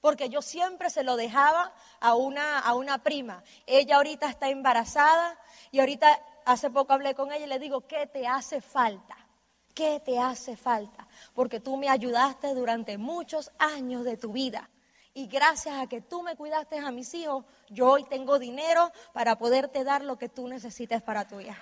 Porque 0.02 0.30
yo 0.30 0.42
siempre 0.42 0.90
se 0.90 1.04
lo 1.04 1.16
dejaba 1.16 1.74
a 2.00 2.16
una, 2.16 2.60
a 2.60 2.74
una 2.74 3.04
prima. 3.04 3.44
Ella 3.68 3.98
ahorita 3.98 4.28
está 4.28 4.50
embarazada 4.50 5.40
y 5.72 5.80
ahorita 5.80 6.24
hace 6.46 6.72
poco 6.72 6.94
hablé 6.94 7.14
con 7.14 7.32
ella 7.32 7.46
y 7.46 7.50
le 7.50 7.60
digo, 7.60 7.82
¿qué 7.82 8.08
te 8.08 8.28
hace 8.28 8.62
falta? 8.62 9.16
¿Qué 9.76 10.00
te 10.00 10.18
hace 10.20 10.56
falta? 10.56 11.08
Porque 11.34 11.60
tú 11.60 11.78
me 11.78 11.90
ayudaste 11.90 12.54
durante 12.56 12.98
muchos 12.98 13.52
años 13.60 14.06
de 14.06 14.18
tu 14.18 14.32
vida. 14.32 14.70
Y 15.18 15.28
gracias 15.28 15.82
a 15.82 15.88
que 15.88 16.02
tú 16.02 16.24
me 16.24 16.36
cuidaste 16.36 16.78
a 16.78 16.92
mis 16.92 17.14
hijos, 17.14 17.46
yo 17.70 17.92
hoy 17.92 18.04
tengo 18.04 18.38
dinero 18.38 18.92
para 19.14 19.38
poderte 19.38 19.86
dar 19.86 20.04
lo 20.04 20.18
que 20.18 20.28
tú 20.28 20.46
necesites 20.50 21.02
para 21.02 21.26
tu 21.26 21.40
hija. 21.40 21.58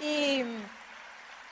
Y 0.00 0.42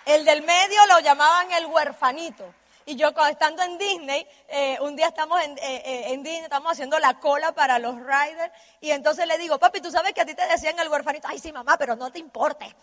el 0.07 0.25
del 0.25 0.43
medio 0.45 0.87
lo 0.89 1.01
llamaban 1.01 1.53
el 1.53 1.67
huerfanito. 1.67 2.55
Y 2.87 2.97
yo 2.97 3.13
estando 3.29 3.63
en 3.63 3.77
Disney, 3.77 4.27
eh, 4.49 4.79
un 4.81 4.97
día 4.97 5.09
estamos 5.09 5.43
en, 5.43 5.59
eh, 5.59 5.83
eh, 5.85 6.05
en, 6.15 6.23
Disney, 6.23 6.45
estamos 6.45 6.73
haciendo 6.73 6.99
la 6.99 7.21
cola 7.21 7.53
para 7.53 7.79
los 7.79 7.97
riders, 7.97 8.51
y 8.81 8.93
entonces 8.93 9.27
le 9.27 9.37
digo, 9.37 9.59
papi, 9.59 9.83
tú 9.83 9.91
sabes 9.91 10.15
que 10.15 10.23
a 10.23 10.27
ti 10.27 10.35
te 10.35 10.47
decían 10.47 10.79
el 10.79 10.89
huerfanito, 10.89 11.29
ay 11.29 11.39
sí 11.39 11.53
mamá, 11.53 11.77
pero 11.77 11.97
no 11.97 12.11
te 12.11 12.19
importe. 12.19 12.75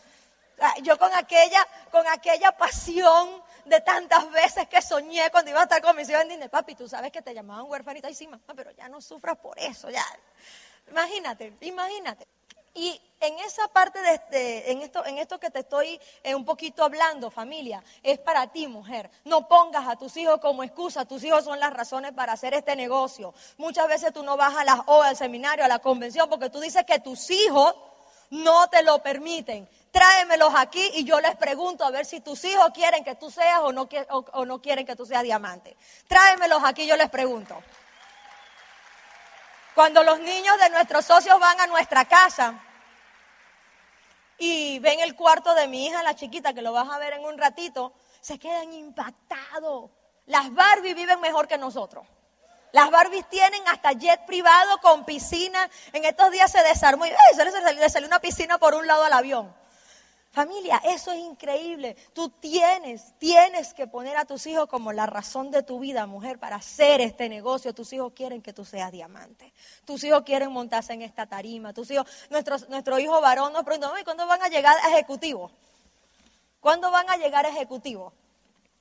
Yo 0.81 0.97
con 0.97 1.13
aquella, 1.13 1.65
con 1.91 2.05
aquella 2.07 2.51
pasión 2.51 3.41
de 3.65 3.81
tantas 3.81 4.29
veces 4.31 4.67
que 4.67 4.81
soñé 4.81 5.29
cuando 5.31 5.51
iba 5.51 5.61
a 5.61 5.63
estar 5.63 5.81
con 5.81 5.95
mis 5.95 6.09
hijos 6.09 6.23
en 6.23 6.29
Disney, 6.29 6.49
papi, 6.49 6.75
tú 6.75 6.87
sabes 6.87 7.11
que 7.11 7.21
te 7.21 7.33
llamaban 7.33 7.65
huerfanita, 7.69 8.09
y 8.09 8.13
sí, 8.13 8.27
mamá, 8.27 8.43
pero 8.55 8.71
ya 8.71 8.89
no 8.89 9.01
sufras 9.01 9.37
por 9.37 9.57
eso, 9.59 9.89
ya. 9.89 10.05
Imagínate, 10.89 11.53
imagínate. 11.61 12.27
Y 12.73 13.01
en 13.19 13.37
esa 13.39 13.67
parte 13.67 14.01
de 14.01 14.13
este, 14.13 14.71
en 14.71 14.81
esto, 14.81 15.05
en 15.05 15.17
esto 15.17 15.39
que 15.39 15.49
te 15.49 15.59
estoy 15.59 15.99
eh, 16.23 16.35
un 16.35 16.45
poquito 16.45 16.83
hablando, 16.83 17.29
familia, 17.29 17.83
es 18.03 18.19
para 18.19 18.47
ti, 18.47 18.67
mujer. 18.67 19.09
No 19.25 19.47
pongas 19.47 19.87
a 19.87 19.97
tus 19.97 20.15
hijos 20.17 20.39
como 20.39 20.63
excusa. 20.63 21.05
Tus 21.05 21.23
hijos 21.23 21.43
son 21.43 21.59
las 21.59 21.73
razones 21.73 22.13
para 22.13 22.33
hacer 22.33 22.53
este 22.53 22.75
negocio. 22.75 23.33
Muchas 23.57 23.87
veces 23.87 24.13
tú 24.13 24.23
no 24.23 24.37
vas 24.37 24.55
a 24.55 24.63
las 24.63 24.79
o 24.85 25.01
al 25.01 25.17
seminario, 25.17 25.65
a 25.65 25.67
la 25.67 25.79
convención, 25.79 26.29
porque 26.29 26.49
tú 26.49 26.59
dices 26.59 26.85
que 26.85 26.99
tus 26.99 27.29
hijos 27.31 27.75
no 28.29 28.69
te 28.69 28.83
lo 28.83 29.01
permiten 29.01 29.67
tráemelos 29.91 30.53
aquí 30.55 30.91
y 30.95 31.03
yo 31.03 31.19
les 31.19 31.35
pregunto 31.35 31.83
a 31.83 31.91
ver 31.91 32.05
si 32.05 32.21
tus 32.21 32.43
hijos 32.45 32.71
quieren 32.73 33.03
que 33.03 33.15
tú 33.15 33.31
seas 33.31 33.59
o 33.61 33.71
no, 33.71 33.89
o, 34.09 34.45
no 34.45 34.61
quieren 34.61 34.85
que 34.85 34.95
tú 34.95 35.05
seas 35.05 35.23
diamante. 35.23 35.75
Tráemelos 36.07 36.63
aquí, 36.63 36.85
yo 36.85 36.95
les 36.95 37.09
pregunto. 37.09 37.61
Cuando 39.75 40.03
los 40.03 40.19
niños 40.19 40.57
de 40.59 40.69
nuestros 40.69 41.05
socios 41.05 41.39
van 41.39 41.59
a 41.61 41.67
nuestra 41.67 42.05
casa 42.05 42.61
y 44.37 44.79
ven 44.79 44.99
el 44.99 45.15
cuarto 45.15 45.53
de 45.53 45.67
mi 45.67 45.87
hija, 45.87 46.03
la 46.03 46.15
chiquita, 46.15 46.53
que 46.53 46.61
lo 46.61 46.73
vas 46.73 46.89
a 46.89 46.97
ver 46.97 47.13
en 47.13 47.23
un 47.23 47.37
ratito, 47.37 47.93
se 48.19 48.37
quedan 48.37 48.73
impactados. 48.73 49.89
Las 50.25 50.53
Barbie 50.53 50.93
viven 50.93 51.19
mejor 51.21 51.47
que 51.47 51.57
nosotros. 51.57 52.05
Las 52.71 52.91
Barbies 52.91 53.27
tienen 53.29 53.61
hasta 53.67 53.93
jet 53.93 54.25
privado 54.25 54.77
con 54.81 55.05
piscina. 55.05 55.69
En 55.93 56.05
estos 56.05 56.31
días 56.31 56.51
se 56.51 56.61
desarmó 56.63 57.05
y 57.05 57.09
le 57.09 57.89
salió 57.89 58.07
una 58.07 58.19
piscina 58.19 58.57
por 58.57 58.75
un 58.75 58.85
lado 58.85 59.03
al 59.03 59.13
avión. 59.13 59.53
Familia, 60.31 60.79
eso 60.85 61.11
es 61.11 61.19
increíble. 61.19 61.95
Tú 62.13 62.29
tienes, 62.29 63.17
tienes 63.17 63.73
que 63.73 63.87
poner 63.87 64.15
a 64.15 64.25
tus 64.25 64.45
hijos 64.45 64.67
como 64.67 64.93
la 64.93 65.07
razón 65.07 65.49
de 65.49 65.63
tu 65.63 65.79
vida, 65.79 66.05
mujer, 66.05 66.37
para 66.37 66.57
hacer 66.57 67.01
este 67.01 67.27
negocio. 67.29 67.73
Tus 67.73 67.91
hijos 67.93 68.13
quieren 68.13 68.43
que 68.43 68.53
tú 68.53 68.63
seas 68.63 68.91
diamante. 68.91 69.51
Tus 69.85 70.03
hijos 70.03 70.21
quieren 70.21 70.51
montarse 70.51 70.93
en 70.93 71.01
esta 71.01 71.25
tarima. 71.25 71.73
Tus 71.73 71.89
hijos, 71.89 72.05
nuestro, 72.29 72.99
hijo 72.99 73.19
varón 73.21 73.53
nos 73.53 73.63
pregunta, 73.63 73.91
¿cuándo 74.03 74.27
van 74.27 74.43
a 74.43 74.49
llegar 74.49 74.77
a 74.83 74.89
ejecutivos? 74.89 75.51
¿Cuándo 76.59 76.91
van 76.91 77.09
a 77.09 77.17
llegar 77.17 77.47
a 77.47 77.49
ejecutivos? 77.49 78.13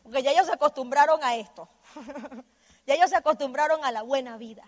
Porque 0.03 0.23
ya 0.23 0.33
ellos 0.33 0.47
se 0.47 0.53
acostumbraron 0.53 1.25
a 1.25 1.35
esto. 1.37 1.67
ya 2.89 2.95
ellos 2.95 3.11
se 3.11 3.17
acostumbraron 3.17 3.85
a 3.85 3.93
la 3.93 4.01
buena 4.01 4.39
vida. 4.39 4.65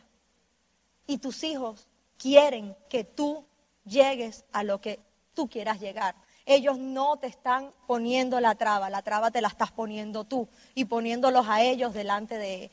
Y 1.06 1.16
tus 1.18 1.42
hijos 1.42 1.88
quieren 2.18 2.76
que 2.90 3.02
tú 3.02 3.46
llegues 3.86 4.44
a 4.52 4.62
lo 4.62 4.78
que 4.78 5.00
tú 5.32 5.48
quieras 5.48 5.80
llegar. 5.80 6.14
Ellos 6.44 6.76
no 6.76 7.18
te 7.18 7.28
están 7.28 7.72
poniendo 7.86 8.38
la 8.38 8.56
traba, 8.56 8.90
la 8.90 9.00
traba 9.00 9.30
te 9.30 9.40
la 9.40 9.48
estás 9.48 9.72
poniendo 9.72 10.24
tú 10.24 10.50
y 10.74 10.84
poniéndolos 10.84 11.48
a 11.48 11.62
ellos 11.62 11.94
delante 11.94 12.36
de, 12.36 12.70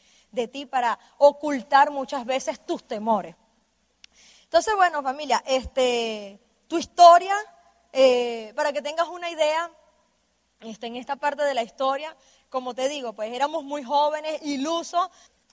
ti 0.49 0.65
para 0.65 0.99
ocultar 1.17 1.91
muchas 1.91 2.25
veces 2.25 2.65
tus 2.65 2.85
temores. 2.85 3.33
Entonces, 4.43 4.75
bueno, 4.75 5.01
familia, 5.01 5.41
este, 5.47 6.41
tu 6.67 6.77
historia, 6.77 7.35
eh, 7.93 8.51
para 8.53 8.73
que 8.73 8.81
tengas 8.81 9.07
una 9.07 9.29
idea, 9.31 9.71
este, 10.59 10.87
en 10.87 10.97
esta 10.97 11.15
parte 11.15 11.43
de 11.43 11.53
la 11.53 11.63
historia, 11.63 12.15
como 12.49 12.73
te 12.73 12.89
digo, 12.89 13.13
pues 13.13 13.33
éramos 13.33 13.63
muy 13.63 13.83
jóvenes, 13.83 14.41
ilusos, 14.43 15.09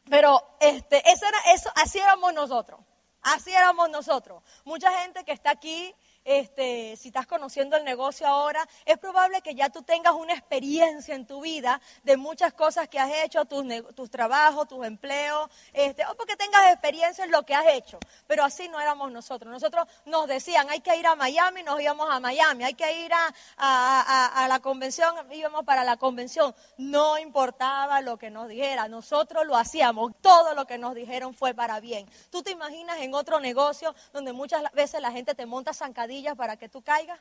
pero 0.08 0.56
este, 0.61 1.02
eso 1.11 1.26
era, 1.26 1.38
eso, 1.54 1.70
así 1.76 1.99
éramos 1.99 2.32
nosotros, 2.34 2.80
así 3.23 3.52
éramos 3.52 3.90
nosotros. 3.90 4.42
Mucha 4.64 4.90
gente 5.00 5.25
que 5.25 5.32
está 5.32 5.50
aquí 5.50 5.94
este, 6.25 6.97
si 6.97 7.09
estás 7.09 7.26
conociendo 7.26 7.76
el 7.76 7.85
negocio 7.85 8.26
ahora, 8.26 8.66
es 8.87 8.99
probable 8.99 9.43
que 9.43 9.54
ya 9.54 9.69
tú 9.69 9.83
tengas 9.83 10.14
una 10.14 10.33
experiencia 10.33 11.14
en 11.14 11.26
tu 11.26 11.43
vida 11.43 11.81
de 12.02 12.16
muchas 12.16 12.54
cosas 12.54 12.88
que 12.88 12.99
has 12.99 13.12
hecho, 13.25 13.45
tus, 13.45 14.11
trabajos, 14.11 14.66
tus 14.66 14.87
empleos, 14.87 15.50
este, 15.73 16.04
o 16.07 16.14
porque 16.14 16.37
tengas 16.37 16.73
experiencia 16.73 17.25
en 17.25 17.31
lo 17.31 17.43
que 17.45 17.54
has 17.54 17.66
hecho. 17.66 17.99
Pero 18.26 18.45
así 18.45 18.69
no 18.69 18.81
éramos 18.81 19.12
nosotros. 19.12 19.52
Nosotros 19.52 19.87
nos 20.07 20.26
decían, 20.26 20.69
hay 20.71 20.81
que 20.81 20.97
ir 20.97 21.07
a 21.07 21.14
Miami, 21.14 21.62
nos 21.62 21.81
íbamos 21.81 22.09
a 22.11 22.21
Miami, 22.21 22.64
hay 22.64 22.75
que 22.75 23.04
ir 23.04 23.12
a, 23.12 24.47
la 24.49 24.61
convención, 24.61 25.14
íbamos 25.31 25.64
para 25.64 25.85
la 25.85 25.97
convención. 25.97 26.54
No 26.78 27.19
importaba 27.19 28.00
lo 28.00 28.16
que 28.16 28.31
nos 28.31 28.49
dijera, 28.49 28.88
nosotros 28.88 29.47
lo 29.47 29.57
hacíamos. 29.57 30.12
Todo 30.21 30.54
lo 30.54 30.66
que 30.66 30.78
nos 30.78 30.95
dijeron 30.95 31.35
fue 31.35 31.54
para 31.54 31.81
bien. 31.81 32.09
Tú 32.31 32.43
te 32.43 32.50
imaginas 32.50 32.99
en 33.00 33.14
otro 33.14 33.40
negocio 33.40 33.95
donde 34.12 34.33
muchas 34.33 34.62
veces 34.73 35.00
la 35.00 35.12
gente 35.12 35.35
te 35.35 35.45
monta 35.45 35.75
zancadillas 35.75 36.13
para 36.37 36.56
que 36.56 36.68
tú 36.68 36.83
caigas. 36.83 37.18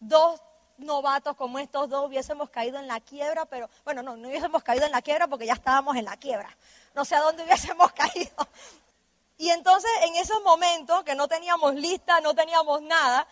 Dos 0.00 0.40
novatos 0.78 1.36
como 1.36 1.58
estos 1.58 1.88
dos 1.88 2.06
hubiésemos 2.06 2.50
caído 2.50 2.78
en 2.78 2.86
la 2.86 3.00
quiebra, 3.00 3.46
pero 3.46 3.68
bueno, 3.84 4.02
no, 4.02 4.16
no 4.16 4.28
hubiésemos 4.28 4.62
caído 4.62 4.84
en 4.84 4.92
la 4.92 5.02
quiebra 5.02 5.26
porque 5.26 5.46
ya 5.46 5.54
estábamos 5.54 5.96
en 5.96 6.04
la 6.04 6.16
quiebra. 6.16 6.54
No 6.94 7.04
sé 7.04 7.14
a 7.14 7.20
dónde 7.20 7.42
hubiésemos 7.46 7.92
caído. 7.92 8.48
Y 9.38 9.50
entonces 9.50 9.90
en 10.04 10.16
esos 10.16 10.42
momentos 10.42 11.02
que 11.04 11.14
no 11.14 11.28
teníamos 11.28 11.74
lista, 11.74 12.20
no 12.20 12.34
teníamos 12.34 12.82
nada, 12.82 13.26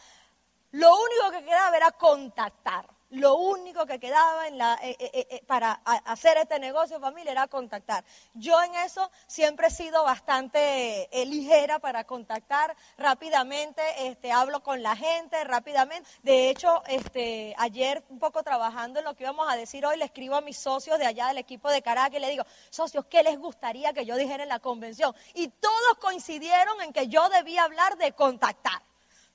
lo 0.73 0.95
único 0.95 1.31
que 1.31 1.45
quedaba 1.45 1.77
era 1.77 1.91
contactar 1.93 2.94
lo 3.15 3.37
único 3.37 3.87
que 3.87 4.01
quedaba 4.01 4.49
en 4.49 4.59
la, 4.59 4.79
eh, 4.83 4.97
eh, 4.99 5.27
eh, 5.31 5.43
para 5.47 5.73
hacer 6.05 6.37
este 6.37 6.59
negocio 6.59 6.99
familia 6.99 7.33
era 7.33 7.47
contactar. 7.47 8.05
Yo 8.35 8.61
en 8.63 8.75
eso 8.75 9.11
siempre 9.27 9.69
he 9.69 9.71
sido 9.71 10.03
bastante 10.03 11.09
ligera 11.27 11.79
para 11.79 12.05
contactar 12.05 12.77
rápidamente, 12.99 13.83
este, 14.09 14.33
hablo 14.33 14.63
con 14.63 14.83
la 14.83 14.97
gente 14.97 15.43
rápidamente. 15.45 16.09
De 16.23 16.51
hecho, 16.51 16.83
este, 16.89 17.55
ayer 17.59 18.05
un 18.09 18.19
poco 18.19 18.43
trabajando 18.43 18.99
en 18.99 19.05
lo 19.05 19.15
que 19.15 19.25
íbamos 19.25 19.49
a 19.49 19.57
decir 19.57 19.87
hoy, 19.87 19.97
le 19.97 20.07
escribo 20.07 20.35
a 20.37 20.41
mis 20.41 20.59
socios 20.59 20.99
de 20.99 21.07
allá 21.07 21.29
del 21.29 21.39
equipo 21.39 21.71
de 21.71 21.83
Caracas 21.83 22.17
y 22.17 22.21
le 22.21 22.31
digo, 22.31 22.45
socios, 22.71 23.05
¿qué 23.07 23.23
les 23.23 23.39
gustaría 23.39 23.93
que 23.93 24.05
yo 24.05 24.17
dijera 24.17 24.43
en 24.43 24.49
la 24.49 24.59
convención? 24.59 25.15
Y 25.35 25.49
todos 25.49 25.99
coincidieron 26.01 26.81
en 26.83 26.93
que 26.93 27.07
yo 27.07 27.29
debía 27.29 27.65
hablar 27.65 27.97
de 27.97 28.13
contactar. 28.13 28.83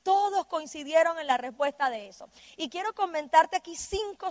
Todos 0.03 0.45
coincidieron 0.45 1.19
en 1.19 1.27
la 1.27 1.37
respuesta 1.37 1.89
de 1.89 2.07
eso. 2.07 2.29
Y 2.57 2.69
quiero 2.69 2.93
comentarte 2.93 3.57
aquí 3.57 3.75
cinco, 3.75 4.29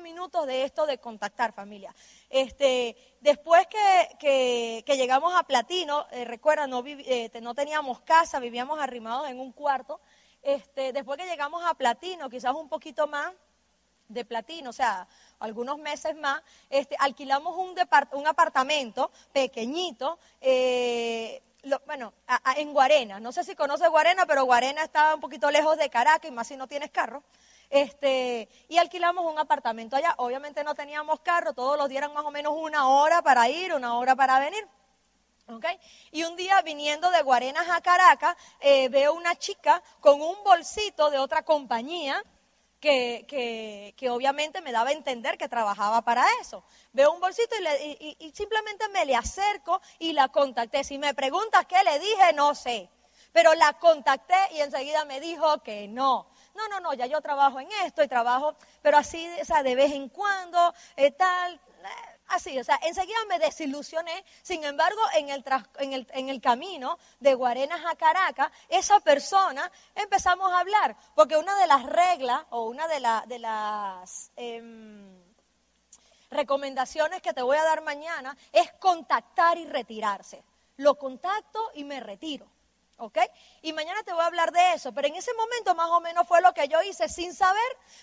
minutos 0.00 0.46
de 0.46 0.64
esto 0.64 0.86
de 0.86 0.98
contactar 0.98 1.52
familia. 1.52 1.94
Este, 2.28 2.96
después 3.20 3.66
que, 3.66 4.84
llegamos 4.86 5.34
a 5.34 5.42
Platino, 5.42 6.06
eh, 6.12 6.24
recuerda, 6.24 6.66
no, 6.66 6.82
eh, 6.86 7.30
no, 7.42 7.54
teníamos 7.54 8.00
casa, 8.00 8.38
vivíamos 8.40 8.78
arrimados 8.78 9.28
en 9.28 9.40
un 9.40 9.52
cuarto. 9.52 10.00
Este, 10.42 10.92
después 10.92 11.18
que 11.18 11.26
llegamos 11.26 11.62
a 11.64 11.74
Platino, 11.74 12.30
quizás 12.30 12.54
un 12.54 12.68
poquito 12.68 13.06
más, 13.06 13.32
de 14.10 14.24
platino, 14.24 14.70
o 14.70 14.72
sea, 14.72 15.06
algunos 15.38 15.78
meses 15.78 16.16
más, 16.16 16.42
este, 16.68 16.96
alquilamos 16.98 17.56
un, 17.56 17.74
un 18.12 18.26
apartamento 18.26 19.10
pequeñito, 19.32 20.18
eh, 20.40 21.40
bueno, 21.86 22.12
en 22.56 22.72
Guarena. 22.72 23.20
No 23.20 23.32
sé 23.32 23.44
si 23.44 23.54
conoces 23.54 23.88
Guarena, 23.88 24.26
pero 24.26 24.44
Guarena 24.44 24.82
está 24.82 25.14
un 25.14 25.20
poquito 25.20 25.50
lejos 25.50 25.76
de 25.76 25.90
Caracas, 25.90 26.30
y 26.30 26.34
más 26.34 26.46
si 26.46 26.56
no 26.56 26.66
tienes 26.66 26.90
carro. 26.90 27.22
Este, 27.68 28.48
y 28.68 28.78
alquilamos 28.78 29.24
un 29.30 29.38
apartamento 29.38 29.96
allá. 29.96 30.14
Obviamente 30.18 30.64
no 30.64 30.74
teníamos 30.74 31.20
carro, 31.20 31.52
todos 31.52 31.78
los 31.78 31.88
días 31.88 32.02
eran 32.02 32.14
más 32.14 32.24
o 32.24 32.30
menos 32.30 32.54
una 32.56 32.88
hora 32.88 33.22
para 33.22 33.48
ir, 33.48 33.74
una 33.74 33.96
hora 33.96 34.16
para 34.16 34.38
venir. 34.40 34.66
Y 36.12 36.22
un 36.22 36.36
día 36.36 36.62
viniendo 36.62 37.10
de 37.10 37.22
Guarenas 37.22 37.68
a 37.68 37.80
Caracas, 37.80 38.36
eh, 38.60 38.88
veo 38.88 39.14
una 39.14 39.34
chica 39.34 39.82
con 40.00 40.20
un 40.22 40.36
bolsito 40.44 41.10
de 41.10 41.18
otra 41.18 41.42
compañía 41.42 42.22
que, 42.80 43.94
que, 43.96 44.10
obviamente 44.10 44.60
me 44.62 44.72
daba 44.72 44.90
a 44.90 44.92
entender 44.92 45.36
que 45.36 45.48
trabajaba 45.48 46.02
para 46.02 46.24
eso. 46.40 46.64
Veo 46.92 47.12
un 47.12 47.20
bolsito 47.20 47.54
y, 47.82 48.16
y, 48.18 48.32
simplemente 48.32 48.88
me 48.88 49.04
le 49.04 49.14
acerco 49.14 49.80
y 49.98 50.12
la 50.12 50.28
contacté. 50.28 50.82
Si 50.82 50.98
me 50.98 51.14
preguntas 51.14 51.66
qué 51.66 51.82
le 51.84 51.98
dije, 51.98 52.32
no 52.34 52.54
sé. 52.54 52.88
Pero 53.32 53.54
la 53.54 53.74
contacté 53.74 54.34
y 54.52 54.60
enseguida 54.60 55.04
me 55.04 55.20
dijo 55.20 55.62
que 55.62 55.86
no. 55.86 56.26
No, 56.54 56.68
no, 56.68 56.80
no, 56.80 56.94
ya 56.94 57.06
yo 57.06 57.20
trabajo 57.20 57.60
en 57.60 57.68
esto 57.84 58.02
y 58.02 58.08
trabajo, 58.08 58.56
pero 58.82 58.98
así, 58.98 59.24
de 59.62 59.74
vez 59.74 59.92
en 59.92 60.08
cuando, 60.08 60.74
eh, 60.96 61.12
tal. 61.12 61.54
Eh, 61.54 62.19
así, 62.30 62.58
o 62.58 62.64
sea, 62.64 62.78
enseguida 62.82 63.18
me 63.28 63.38
desilusioné. 63.38 64.24
Sin 64.42 64.64
embargo, 64.64 65.00
en 65.14 65.30
el, 65.30 65.44
en 65.78 65.92
el, 65.92 66.06
en 66.12 66.28
el 66.28 66.40
camino 66.40 66.98
de 67.18 67.34
Guarenas 67.34 67.80
a 67.84 67.96
Caracas, 67.96 68.50
esa 68.68 69.00
persona 69.00 69.70
empezamos 69.94 70.52
a 70.52 70.60
hablar, 70.60 70.96
porque 71.14 71.36
una 71.36 71.56
de 71.56 71.66
las 71.66 71.84
reglas 71.84 72.42
o 72.50 72.64
una 72.64 72.88
de, 72.88 73.00
las 73.38 74.30
em, 74.36 75.22
recomendaciones 76.30 77.20
que 77.20 77.32
te 77.32 77.42
voy 77.42 77.56
a 77.56 77.64
dar 77.64 77.82
mañana 77.82 78.36
es 78.52 78.72
contactar 78.72 79.58
y 79.58 79.66
retirarse. 79.66 80.42
Lo 80.76 80.94
contacto 80.94 81.70
y 81.74 81.84
me 81.84 82.00
retiro. 82.00 82.46
¿Ok? 83.00 83.18
Y 83.62 83.72
mañana 83.72 84.02
te 84.02 84.12
voy 84.12 84.22
a 84.22 84.26
hablar 84.26 84.52
de 84.52 84.74
eso, 84.74 84.92
pero 84.92 85.08
en 85.08 85.16
ese 85.16 85.32
momento 85.34 85.74
más 85.74 85.88
o 85.90 86.00
menos 86.00 86.28
fue 86.28 86.40
lo 86.40 86.52
que 86.52 86.68
yo 86.68 86.80
hice 86.82 87.08
sin 87.08 87.34
saber, 87.34 87.60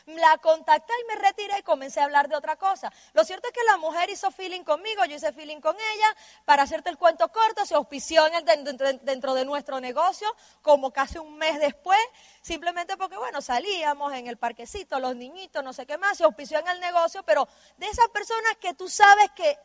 la 0.07 0.37
contacté 0.39 0.91
y 1.03 1.07
me 1.07 1.21
retiré 1.21 1.59
y 1.59 1.63
comencé 1.63 2.01
a 2.01 2.05
hablar 2.05 2.27
de 2.27 2.35
otra 2.35 2.55
cosa. 2.55 2.91
Lo 3.13 3.23
cierto 3.23 3.47
es 3.47 3.53
que 3.53 3.63
la 3.65 3.77
mujer 3.77 4.09
hizo 4.09 4.31
feeling 4.31 4.63
conmigo, 4.63 5.05
yo 5.05 5.15
hice 5.15 5.31
feeling 5.31 5.61
con 5.61 5.75
ella, 5.75 6.15
para 6.45 6.63
hacerte 6.63 6.89
el 6.89 6.97
cuento 6.97 7.31
corto, 7.31 7.65
se 7.65 7.75
auspició 7.75 8.25
en 8.27 8.35
el, 8.35 8.99
dentro 9.03 9.33
de 9.33 9.45
nuestro 9.45 9.79
negocio 9.79 10.27
como 10.61 10.91
casi 10.91 11.19
un 11.19 11.37
mes 11.37 11.59
después, 11.59 11.99
simplemente 12.41 12.97
porque, 12.97 13.17
bueno, 13.17 13.41
salíamos 13.41 14.13
en 14.13 14.27
el 14.27 14.37
parquecito, 14.37 14.99
los 14.99 15.15
niñitos, 15.15 15.63
no 15.63 15.73
sé 15.73 15.85
qué 15.85 15.97
más, 15.97 16.17
se 16.17 16.23
auspició 16.23 16.59
en 16.59 16.67
el 16.67 16.79
negocio, 16.79 17.23
pero 17.23 17.47
de 17.77 17.87
esas 17.87 18.07
personas 18.09 18.57
que 18.59 18.73
tú 18.73 18.89
sabes 18.89 19.31
que 19.35 19.57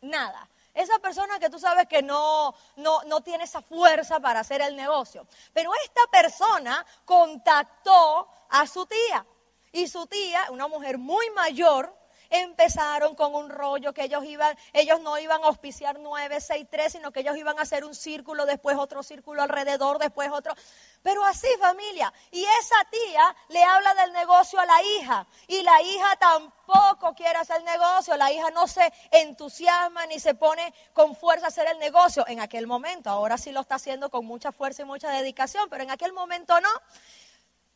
nada 0.00 0.48
esa 0.74 0.98
persona 0.98 1.38
que 1.38 1.50
tú 1.50 1.58
sabes 1.58 1.86
que 1.88 2.02
no, 2.02 2.54
no, 2.76 3.02
no 3.04 3.20
tiene 3.20 3.44
esa 3.44 3.62
fuerza 3.62 4.20
para 4.20 4.40
hacer 4.40 4.60
el 4.60 4.76
negocio. 4.76 5.26
Pero 5.52 5.70
esta 5.84 6.02
persona 6.10 6.84
contactó 7.04 8.28
a 8.50 8.66
su 8.66 8.86
tía. 8.86 9.26
Y 9.72 9.86
su 9.88 10.06
tía, 10.06 10.46
una 10.50 10.66
mujer 10.68 10.98
muy 10.98 11.28
mayor, 11.30 11.94
empezaron 12.30 13.14
con 13.14 13.34
un 13.34 13.48
rollo 13.48 13.92
que 13.92 14.04
ellos 14.04 14.24
iban, 14.24 14.56
ellos 14.72 15.00
no 15.00 15.18
iban 15.18 15.42
a 15.42 15.46
auspiciar 15.46 15.98
9, 15.98 16.40
6, 16.40 16.66
3, 16.70 16.92
sino 16.92 17.12
que 17.12 17.20
ellos 17.20 17.36
iban 17.36 17.58
a 17.58 17.62
hacer 17.62 17.84
un 17.84 17.94
círculo, 17.94 18.46
después 18.46 18.76
otro 18.76 19.02
círculo 19.02 19.42
alrededor, 19.42 19.98
después 19.98 20.30
otro. 20.30 20.54
Pero 21.02 21.24
así 21.24 21.48
familia. 21.58 22.12
Y 22.30 22.44
esa 22.44 22.76
tía 22.90 23.36
le 23.48 23.62
habla 23.62 23.94
del 23.94 24.12
negocio 24.12 24.58
a 24.60 24.66
la 24.66 24.82
hija. 24.82 25.26
Y 25.46 25.62
la 25.62 25.80
hija 25.82 26.16
tampoco 26.16 27.14
quiere 27.14 27.38
hacer 27.38 27.62
negocio. 27.62 28.16
La 28.16 28.32
hija 28.32 28.50
no 28.50 28.66
se 28.66 28.92
entusiasma 29.10 30.06
ni 30.06 30.18
se 30.18 30.34
pone 30.34 30.74
con 30.92 31.14
fuerza 31.14 31.46
a 31.46 31.48
hacer 31.48 31.68
el 31.68 31.78
negocio 31.78 32.26
en 32.26 32.40
aquel 32.40 32.66
momento. 32.66 33.10
Ahora 33.10 33.38
sí 33.38 33.52
lo 33.52 33.60
está 33.60 33.76
haciendo 33.76 34.10
con 34.10 34.26
mucha 34.26 34.52
fuerza 34.52 34.82
y 34.82 34.84
mucha 34.84 35.10
dedicación, 35.10 35.68
pero 35.70 35.82
en 35.82 35.90
aquel 35.90 36.12
momento 36.12 36.60
no. 36.60 36.70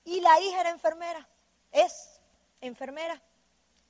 Y 0.05 0.21
la 0.21 0.41
hija 0.41 0.61
era 0.61 0.71
enfermera. 0.71 1.27
Es 1.71 2.21
enfermera. 2.61 3.21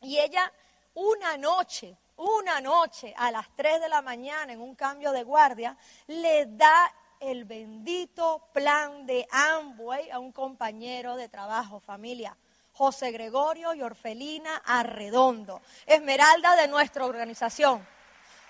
Y 0.03 0.19
ella 0.19 0.53
una 0.95 1.37
noche, 1.37 1.97
una 2.17 2.61
noche 2.61 3.15
a 3.17 3.31
las 3.31 3.55
3 3.55 3.81
de 3.81 3.89
la 3.89 4.03
mañana 4.03 4.53
en 4.53 4.61
un 4.61 4.75
cambio 4.75 5.13
de 5.13 5.23
guardia, 5.23 5.77
le 6.09 6.47
da 6.47 6.93
el 7.21 7.45
bendito 7.45 8.49
plan 8.53 9.07
de 9.07 9.27
Amway 9.31 10.11
a 10.11 10.19
un 10.19 10.33
compañero 10.33 11.15
de 11.17 11.29
trabajo, 11.29 11.79
familia. 11.79 12.37
José 12.75 13.13
Gregorio 13.13 13.75
y 13.75 13.83
Orfelina 13.83 14.63
Arredondo, 14.65 15.61
esmeralda 15.87 16.57
de 16.57 16.69
nuestra 16.69 17.05
organización. 17.05 17.87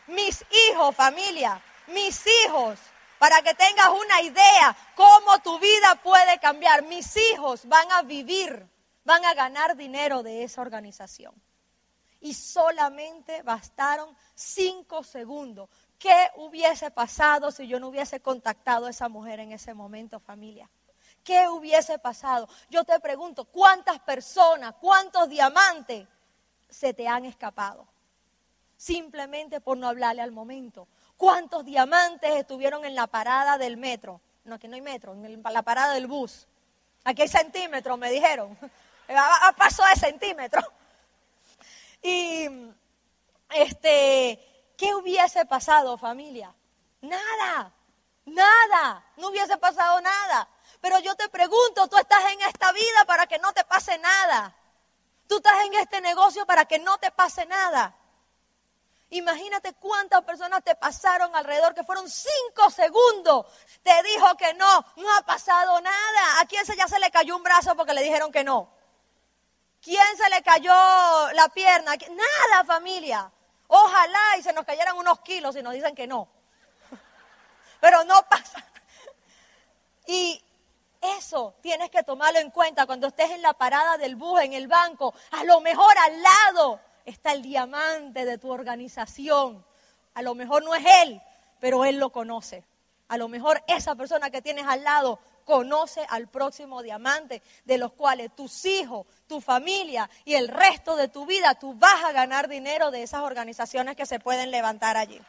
Mis 0.06 0.44
hijos, 0.70 0.94
familia, 0.94 1.60
mis 1.88 2.24
hijos, 2.44 2.78
para 3.18 3.42
que 3.42 3.52
tengas 3.54 3.88
una 3.88 4.22
idea 4.22 4.76
cómo 4.94 5.38
tu 5.42 5.58
vida 5.58 6.00
puede 6.02 6.38
cambiar. 6.38 6.84
Mis 6.84 7.16
hijos 7.16 7.66
van 7.66 7.90
a 7.92 8.02
vivir 8.02 8.66
van 9.04 9.24
a 9.24 9.34
ganar 9.34 9.76
dinero 9.76 10.22
de 10.22 10.44
esa 10.44 10.60
organización. 10.60 11.34
Y 12.22 12.34
solamente 12.34 13.42
bastaron 13.42 14.16
cinco 14.34 15.04
segundos. 15.04 15.68
¿Qué 15.98 16.30
hubiese 16.36 16.90
pasado 16.90 17.50
si 17.50 17.66
yo 17.68 17.78
no 17.78 17.88
hubiese 17.88 18.20
contactado 18.20 18.86
a 18.86 18.90
esa 18.90 19.08
mujer 19.08 19.40
en 19.40 19.52
ese 19.52 19.74
momento, 19.74 20.18
familia? 20.18 20.68
¿Qué 21.22 21.48
hubiese 21.48 21.98
pasado? 21.98 22.48
Yo 22.68 22.84
te 22.84 22.98
pregunto, 22.98 23.44
¿cuántas 23.44 24.00
personas, 24.00 24.74
cuántos 24.80 25.28
diamantes 25.28 26.08
se 26.68 26.94
te 26.94 27.06
han 27.06 27.24
escapado? 27.24 27.86
Simplemente 28.76 29.60
por 29.60 29.76
no 29.78 29.86
hablarle 29.86 30.22
al 30.22 30.32
momento. 30.32 30.88
¿Cuántos 31.16 31.64
diamantes 31.64 32.34
estuvieron 32.34 32.84
en 32.84 32.96
la 32.96 33.06
parada 33.06 33.58
del 33.58 33.76
metro? 33.76 34.20
No, 34.44 34.56
aquí 34.56 34.66
no 34.66 34.74
hay 34.74 34.80
metro, 34.80 35.12
en 35.12 35.42
la 35.42 35.62
parada 35.62 35.94
del 35.94 36.08
bus. 36.08 36.48
Aquí 37.04 37.22
hay 37.22 37.28
centímetros, 37.28 37.96
me 37.96 38.10
dijeron 38.10 38.58
a, 39.08 39.52
paso 39.56 39.84
de 39.84 39.94
centímetro. 40.00 40.60
Y, 42.02 42.48
este, 43.50 44.74
¿qué 44.76 44.94
hubiese 44.94 45.46
pasado, 45.46 45.96
familia? 45.96 46.54
Nada, 47.00 47.72
nada, 48.24 49.04
no 49.16 49.28
hubiese 49.28 49.56
pasado 49.58 50.00
nada. 50.00 50.48
Pero 50.80 50.98
yo 50.98 51.14
te 51.14 51.28
pregunto, 51.28 51.88
tú 51.88 51.96
estás 51.96 52.24
en 52.32 52.40
esta 52.42 52.72
vida 52.72 53.04
para 53.06 53.26
que 53.26 53.38
no 53.38 53.52
te 53.52 53.64
pase 53.64 53.98
nada. 53.98 54.54
Tú 55.28 55.36
estás 55.36 55.64
en 55.64 55.74
este 55.74 56.00
negocio 56.00 56.44
para 56.44 56.64
que 56.64 56.78
no 56.78 56.98
te 56.98 57.10
pase 57.12 57.46
nada. 57.46 57.96
Imagínate 59.10 59.74
cuántas 59.74 60.22
personas 60.24 60.64
te 60.64 60.74
pasaron 60.74 61.36
alrededor, 61.36 61.74
que 61.74 61.84
fueron 61.84 62.08
cinco 62.08 62.70
segundos. 62.70 63.46
Te 63.82 64.02
dijo 64.02 64.36
que 64.36 64.54
no, 64.54 64.84
no 64.96 65.16
ha 65.16 65.22
pasado 65.22 65.80
nada. 65.80 66.40
¿A 66.40 66.46
quién 66.46 66.64
se 66.64 66.74
ya 66.76 66.88
se 66.88 66.98
le 66.98 67.10
cayó 67.10 67.36
un 67.36 67.42
brazo 67.42 67.76
porque 67.76 67.92
le 67.92 68.02
dijeron 68.02 68.32
que 68.32 68.42
no? 68.42 68.72
¿Quién 69.82 70.16
se 70.16 70.30
le 70.30 70.42
cayó 70.42 70.72
la 71.32 71.48
pierna? 71.52 71.92
Nada, 71.96 72.64
familia. 72.64 73.30
Ojalá 73.66 74.36
y 74.38 74.42
se 74.42 74.52
nos 74.52 74.64
cayeran 74.64 74.96
unos 74.96 75.20
kilos 75.20 75.56
y 75.56 75.62
nos 75.62 75.74
dicen 75.74 75.94
que 75.94 76.06
no. 76.06 76.28
Pero 77.80 78.04
no 78.04 78.22
pasa. 78.28 78.64
Y 80.06 80.40
eso 81.00 81.54
tienes 81.60 81.90
que 81.90 82.04
tomarlo 82.04 82.38
en 82.38 82.50
cuenta 82.50 82.86
cuando 82.86 83.08
estés 83.08 83.30
en 83.30 83.42
la 83.42 83.54
parada 83.54 83.98
del 83.98 84.14
bus, 84.14 84.40
en 84.42 84.52
el 84.52 84.68
banco. 84.68 85.14
A 85.32 85.42
lo 85.42 85.60
mejor 85.60 85.92
al 85.98 86.22
lado 86.22 86.80
está 87.04 87.32
el 87.32 87.42
diamante 87.42 88.24
de 88.24 88.38
tu 88.38 88.52
organización. 88.52 89.64
A 90.14 90.22
lo 90.22 90.36
mejor 90.36 90.62
no 90.62 90.76
es 90.76 90.84
él, 91.02 91.20
pero 91.58 91.84
él 91.84 91.96
lo 91.96 92.10
conoce. 92.10 92.64
A 93.08 93.16
lo 93.16 93.26
mejor 93.26 93.64
esa 93.66 93.96
persona 93.96 94.30
que 94.30 94.42
tienes 94.42 94.66
al 94.66 94.84
lado 94.84 95.18
conoce 95.44 96.06
al 96.08 96.28
próximo 96.28 96.82
diamante, 96.82 97.42
de 97.64 97.78
los 97.78 97.92
cuales 97.92 98.34
tus 98.34 98.64
hijos, 98.64 99.06
tu 99.26 99.40
familia 99.40 100.08
y 100.24 100.34
el 100.34 100.48
resto 100.48 100.96
de 100.96 101.08
tu 101.08 101.26
vida, 101.26 101.54
tú 101.54 101.74
vas 101.74 102.04
a 102.04 102.12
ganar 102.12 102.48
dinero 102.48 102.90
de 102.90 103.02
esas 103.02 103.22
organizaciones 103.22 103.96
que 103.96 104.06
se 104.06 104.20
pueden 104.20 104.50
levantar 104.50 104.96
allí. 104.96 105.20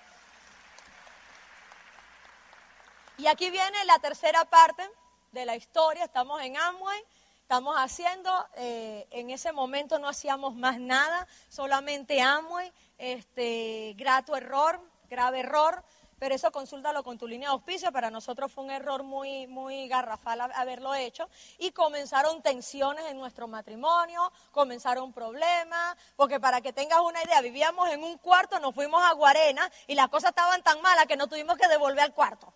Y 3.18 3.28
aquí 3.28 3.52
viene 3.52 3.86
la 3.86 4.00
tercera 4.00 4.44
parte 4.46 4.90
de 5.32 5.46
la 5.46 5.56
historia, 5.56 6.06
estamos 6.06 6.42
en 6.42 6.58
Amway, 6.58 7.00
estamos 7.42 7.76
haciendo, 7.78 8.32
eh, 8.56 9.08
en 9.12 9.30
ese 9.30 9.52
momento 9.52 10.00
no 10.00 10.08
hacíamos 10.08 10.56
más 10.56 10.80
nada, 10.80 11.28
solamente 11.50 12.22
Amway, 12.22 12.72
este, 12.98 13.94
grato 13.98 14.36
error, 14.36 14.82
grave 15.10 15.42
error, 15.42 15.84
pero 16.24 16.36
eso 16.36 16.54
consúltalo 16.54 17.04
con 17.04 17.18
tu 17.18 17.28
línea 17.28 17.50
de 17.50 17.54
auspicio. 17.56 17.92
Para 17.92 18.10
nosotros 18.10 18.50
fue 18.50 18.64
un 18.64 18.72
error 18.72 19.04
muy, 19.04 19.46
muy 19.46 19.90
garrafal 19.90 20.40
haberlo 20.40 20.96
hecho. 20.96 21.30
Y 21.58 21.72
comenzaron 21.72 22.42
tensiones 22.42 23.08
en 23.08 23.18
nuestro 23.18 23.46
matrimonio, 23.50 24.32
comenzaron 24.54 25.12
problemas, 25.12 25.98
porque 26.16 26.40
para 26.40 26.62
que 26.62 26.72
tengas 26.72 27.02
una 27.02 27.22
idea, 27.22 27.42
vivíamos 27.42 27.90
en 27.90 28.06
un 28.06 28.18
cuarto, 28.20 28.58
nos 28.62 28.74
fuimos 28.74 29.04
a 29.04 29.12
Guarena 29.12 29.70
y 29.86 29.96
las 29.96 30.08
cosas 30.08 30.30
estaban 30.30 30.64
tan 30.64 30.82
malas 30.82 31.08
que 31.08 31.18
no 31.18 31.28
tuvimos 31.28 31.58
que 31.58 31.68
devolver 31.68 32.06
al 32.06 32.14
cuarto. 32.14 32.54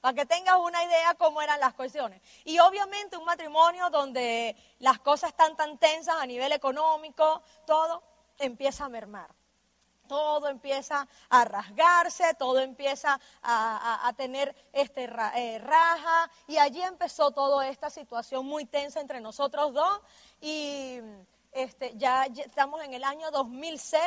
para 0.00 0.14
que 0.14 0.24
tengas 0.24 0.58
una 0.58 0.84
idea 0.84 1.14
cómo 1.14 1.42
eran 1.42 1.58
las 1.58 1.74
cuestiones. 1.74 2.22
Y 2.44 2.60
obviamente 2.60 3.16
un 3.16 3.24
matrimonio 3.24 3.90
donde 3.90 4.54
las 4.78 5.00
cosas 5.00 5.30
están 5.30 5.56
tan 5.56 5.76
tensas 5.78 6.14
a 6.20 6.26
nivel 6.26 6.52
económico, 6.52 7.42
todo 7.66 8.00
empieza 8.38 8.84
a 8.84 8.88
mermar. 8.88 9.41
Todo 10.12 10.48
empieza 10.48 11.08
a 11.30 11.44
rasgarse, 11.46 12.34
todo 12.34 12.58
empieza 12.60 13.18
a, 13.42 14.12
tener 14.14 14.54
este, 14.70 15.04
eh, 15.04 15.58
raja. 15.58 16.30
Y 16.46 16.58
allí 16.58 16.82
empezó 16.82 17.30
toda 17.30 17.66
esta 17.66 17.88
situación 17.88 18.44
muy 18.44 18.66
tensa 18.66 19.00
entre 19.00 19.22
nosotros 19.22 19.72
dos. 19.72 20.00
Y 20.42 20.98
este, 21.50 21.94
ya 21.96 22.26
estamos 22.26 22.84
en 22.84 22.92
el 22.92 23.04
año 23.04 23.30
2006 23.30 24.02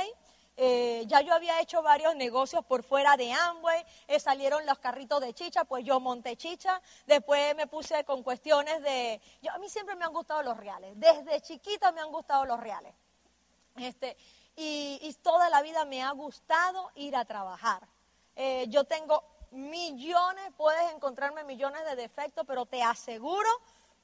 eh, 0.58 1.04
ya 1.08 1.20
yo 1.22 1.34
había 1.34 1.60
hecho 1.60 1.82
varios 1.82 2.16
negocios 2.16 2.64
por 2.64 2.82
fuera 2.84 3.18
de 3.18 3.34
Amway, 3.34 3.84
eh, 4.08 4.22
salieron 4.22 4.66
los 4.66 4.78
carritos 4.80 5.20
de 5.20 5.34
chicha, 5.34 5.66
pues 5.66 5.84
yo 5.84 6.00
monté 6.00 6.38
chicha, 6.38 6.82
después 7.06 7.54
me 7.58 7.68
puse 7.68 8.06
con 8.06 8.24
cuestiones 8.24 8.82
de... 8.82 9.20
Yo, 9.42 9.52
a 9.52 9.58
mí 9.58 9.68
siempre 9.68 9.96
me 9.96 10.06
han 10.06 10.14
gustado 10.14 10.44
los 10.44 10.56
reales, 10.56 10.94
desde 10.96 11.42
chiquita 11.42 11.92
me 11.92 12.00
han 12.00 12.10
gustado 12.10 12.46
los 12.46 12.58
reales. 12.58 12.94
Este, 13.76 14.16
y, 14.56 15.16
toda 15.22 15.50
la 15.50 15.62
vida 15.62 15.86
me 15.86 16.04
ha 16.04 16.12
gustado 16.12 16.92
ir 16.96 17.16
a 17.16 17.26
trabajar. 17.26 17.88
Eh, 18.36 18.66
yo 18.70 18.84
tengo 18.84 19.24
millones, 19.52 20.52
puedes 20.56 20.92
encontrarme 20.92 21.44
millones 21.44 21.84
de 21.86 21.96
defectos, 21.96 22.46
pero 22.48 22.66
te 22.66 22.84
aseguro 22.84 23.50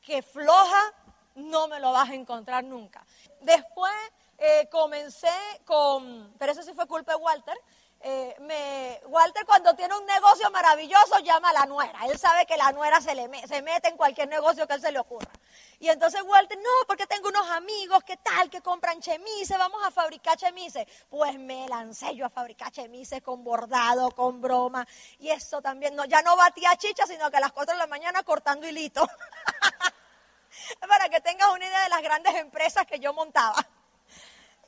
que 0.02 0.22
floja 0.22 0.94
no 1.36 1.68
me 1.68 1.80
lo 1.80 1.92
vas 1.92 2.10
a 2.10 2.16
encontrar 2.16 2.64
nunca. 2.64 3.06
Después 3.42 3.94
eh, 4.38 4.68
comencé 4.72 5.30
con, 5.66 6.34
pero 6.38 6.52
eso 6.52 6.64
sí 6.64 6.74
fue 6.74 6.88
culpa 6.88 7.14
de 7.14 7.20
Walter, 7.20 7.58
eh, 8.04 9.02
Walter 9.06 9.46
cuando 9.46 9.74
tiene 9.76 9.96
un 9.96 10.06
negocio 10.06 10.50
maravilloso 10.52 11.20
llama 11.20 11.50
a 11.50 11.54
la 11.54 11.66
nuera. 11.66 12.00
Él 12.06 12.18
sabe 12.18 12.46
que 12.46 12.58
la 12.58 12.72
nuera 12.72 13.00
se, 13.02 13.14
le 13.16 13.30
se 13.48 13.62
mete 13.62 13.90
en 13.90 13.98
cualquier 13.98 14.28
negocio 14.28 14.68
que 14.68 14.74
él 14.74 14.82
se 14.82 14.92
le 14.92 15.00
ocurra. 15.00 15.32
Y 15.80 15.90
entonces 15.90 16.22
Walter, 16.24 16.58
no, 16.58 16.88
porque 16.88 17.08
tengo 17.08 17.30
unos 17.30 17.50
amigos 17.50 18.04
que 18.04 18.18
tal, 18.18 18.50
que 18.50 18.62
compran 18.62 19.00
chemises, 19.00 19.58
vamos 19.58 19.82
a 19.86 19.92
fabricar 19.92 20.38
chemises. 20.38 20.86
Pues 21.10 21.38
me 21.38 21.68
lancé 21.68 22.16
yo 22.16 22.26
a 22.26 22.30
fabricar 22.30 22.72
chemises 22.72 23.22
con 23.22 23.44
bordado, 23.44 24.12
con 24.12 24.42
broma. 24.42 24.88
Y 25.20 25.30
eso 25.30 25.62
también, 25.62 25.96
no, 25.96 26.06
ya 26.06 26.22
no 26.22 26.36
batía 26.36 26.76
chicha, 26.78 27.06
sino 27.06 27.30
que 27.30 27.38
a 27.38 27.42
las 27.42 27.52
4 27.52 27.74
de 27.74 27.80
la 27.80 27.88
mañana 27.88 28.24
cortando 28.24 28.68
hilito. 28.68 29.08
Para 30.88 31.10
que 31.10 31.22
tengas 31.22 31.50
una 31.50 31.66
idea 31.66 31.84
de 31.84 31.90
las 31.90 32.02
grandes 32.02 32.36
empresas 32.36 32.86
que 32.86 33.00
yo 33.00 33.14
montaba 33.14 33.66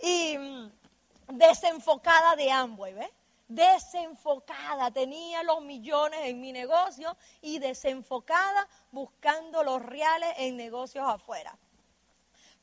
y 0.02 0.38
mm, 0.38 0.72
desenfocada 1.28 2.36
de 2.36 2.52
Amway, 2.52 2.93
¿ves? 2.93 3.10
Desenfocada, 3.54 4.89
tenía 4.89 5.44
los 5.44 5.62
millones 5.62 6.22
en 6.24 6.42
mi 6.42 6.52
negocio 6.52 7.16
y 7.39 7.60
desenfocada 7.60 8.68
buscando 8.92 9.63
los 9.63 9.80
reales 9.86 10.34
en 10.38 10.58
negocios 10.58 11.06
afuera. 11.08 11.56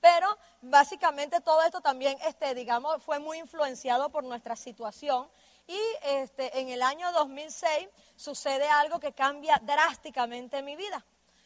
Pero 0.00 0.26
básicamente 0.62 1.40
todo 1.40 1.62
esto 1.62 1.80
también, 1.80 2.18
este, 2.26 2.54
digamos, 2.54 3.00
fue 3.04 3.20
muy 3.20 3.38
influenciado 3.38 4.10
por 4.10 4.24
nuestra 4.24 4.56
situación. 4.56 5.28
Y 5.68 5.80
este, 6.02 6.58
en 6.58 6.70
el 6.70 6.82
año 6.82 7.12
2006 7.12 7.88
sucede 8.16 8.68
algo 8.68 8.98
que 8.98 9.12
cambia 9.12 9.60
drásticamente 9.62 10.60
mi 10.60 10.74
vida. 10.74 11.04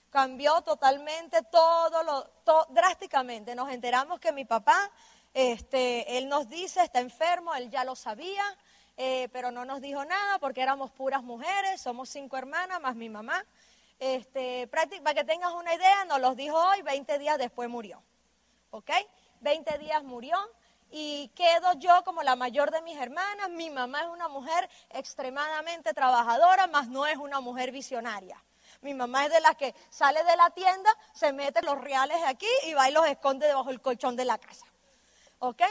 Cambió 0.08 0.62
totalmente 0.62 1.42
todo, 1.42 2.02
lo, 2.02 2.64
drásticamente. 2.70 3.54
Nos 3.54 3.70
enteramos 3.70 4.20
que 4.20 4.32
mi 4.32 4.46
papá 4.46 4.90
este, 5.34 6.16
él 6.16 6.28
nos 6.28 6.48
dice, 6.48 6.82
está 6.82 7.00
enfermo, 7.00 7.52
él 7.56 7.68
ya 7.68 7.84
lo 7.84 7.96
sabía, 7.96 8.44
eh, 8.96 9.28
pero 9.32 9.50
no 9.50 9.64
nos 9.64 9.80
dijo 9.80 10.04
nada 10.04 10.38
porque 10.38 10.62
éramos 10.62 10.90
puras 10.90 11.22
mujeres, 11.22 11.80
somos 11.80 12.08
cinco 12.08 12.36
hermanas 12.36 12.80
más 12.80 12.94
mi 12.94 13.08
mamá. 13.08 13.44
Este, 13.98 14.68
para 14.68 15.14
que 15.14 15.24
tengas 15.24 15.52
una 15.52 15.74
idea, 15.74 16.04
nos 16.04 16.20
los 16.20 16.36
dijo 16.36 16.56
hoy, 16.56 16.82
20 16.82 17.18
días 17.18 17.38
después 17.38 17.68
murió. 17.68 18.02
¿Ok? 18.70 18.90
20 19.40 19.78
días 19.78 20.02
murió 20.02 20.36
y 20.90 21.28
quedo 21.34 21.74
yo 21.74 22.02
como 22.04 22.22
la 22.22 22.36
mayor 22.36 22.70
de 22.70 22.82
mis 22.82 22.96
hermanas. 22.98 23.50
Mi 23.50 23.70
mamá 23.70 24.02
es 24.02 24.08
una 24.08 24.28
mujer 24.28 24.68
extremadamente 24.90 25.92
trabajadora, 25.94 26.66
más 26.66 26.88
no 26.88 27.06
es 27.06 27.16
una 27.16 27.40
mujer 27.40 27.72
visionaria. 27.72 28.42
Mi 28.80 28.94
mamá 28.94 29.24
es 29.26 29.32
de 29.32 29.40
las 29.40 29.56
que 29.56 29.74
sale 29.90 30.22
de 30.24 30.36
la 30.36 30.50
tienda, 30.50 30.90
se 31.12 31.32
mete 31.32 31.62
los 31.62 31.80
reales 31.80 32.18
aquí 32.26 32.48
y 32.66 32.74
va 32.74 32.88
y 32.88 32.92
los 32.92 33.06
esconde 33.06 33.46
debajo 33.46 33.70
del 33.70 33.80
colchón 33.80 34.16
de 34.16 34.24
la 34.24 34.38
casa. 34.38 34.66
¿ok? 35.44 35.62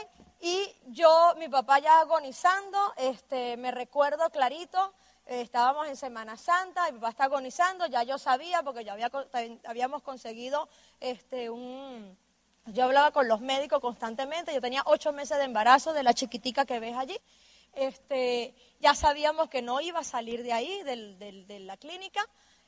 Y 0.46 0.76
yo, 0.88 1.32
mi 1.38 1.48
papá 1.48 1.78
ya 1.78 2.00
agonizando, 2.00 2.78
este, 2.98 3.56
me 3.56 3.70
recuerdo 3.70 4.28
clarito, 4.28 4.92
eh, 5.24 5.40
estábamos 5.40 5.88
en 5.88 5.96
Semana 5.96 6.36
Santa, 6.36 6.84
mi 6.92 6.98
papá 6.98 7.08
está 7.08 7.24
agonizando, 7.24 7.86
ya 7.86 8.02
yo 8.02 8.18
sabía, 8.18 8.62
porque 8.62 8.84
ya 8.84 8.92
había, 8.92 9.10
habíamos 9.64 10.02
conseguido 10.02 10.68
este, 11.00 11.48
un... 11.48 12.18
Yo 12.66 12.84
hablaba 12.84 13.10
con 13.10 13.26
los 13.26 13.40
médicos 13.40 13.80
constantemente, 13.80 14.52
yo 14.52 14.60
tenía 14.60 14.82
ocho 14.84 15.14
meses 15.14 15.38
de 15.38 15.44
embarazo 15.44 15.94
de 15.94 16.02
la 16.02 16.12
chiquitica 16.12 16.66
que 16.66 16.78
ves 16.78 16.94
allí. 16.94 17.16
Este, 17.72 18.54
ya 18.80 18.94
sabíamos 18.94 19.48
que 19.48 19.62
no 19.62 19.80
iba 19.80 20.00
a 20.00 20.04
salir 20.04 20.42
de 20.42 20.52
ahí, 20.52 20.82
de 20.82 21.60
la 21.60 21.78
clínica. 21.78 22.20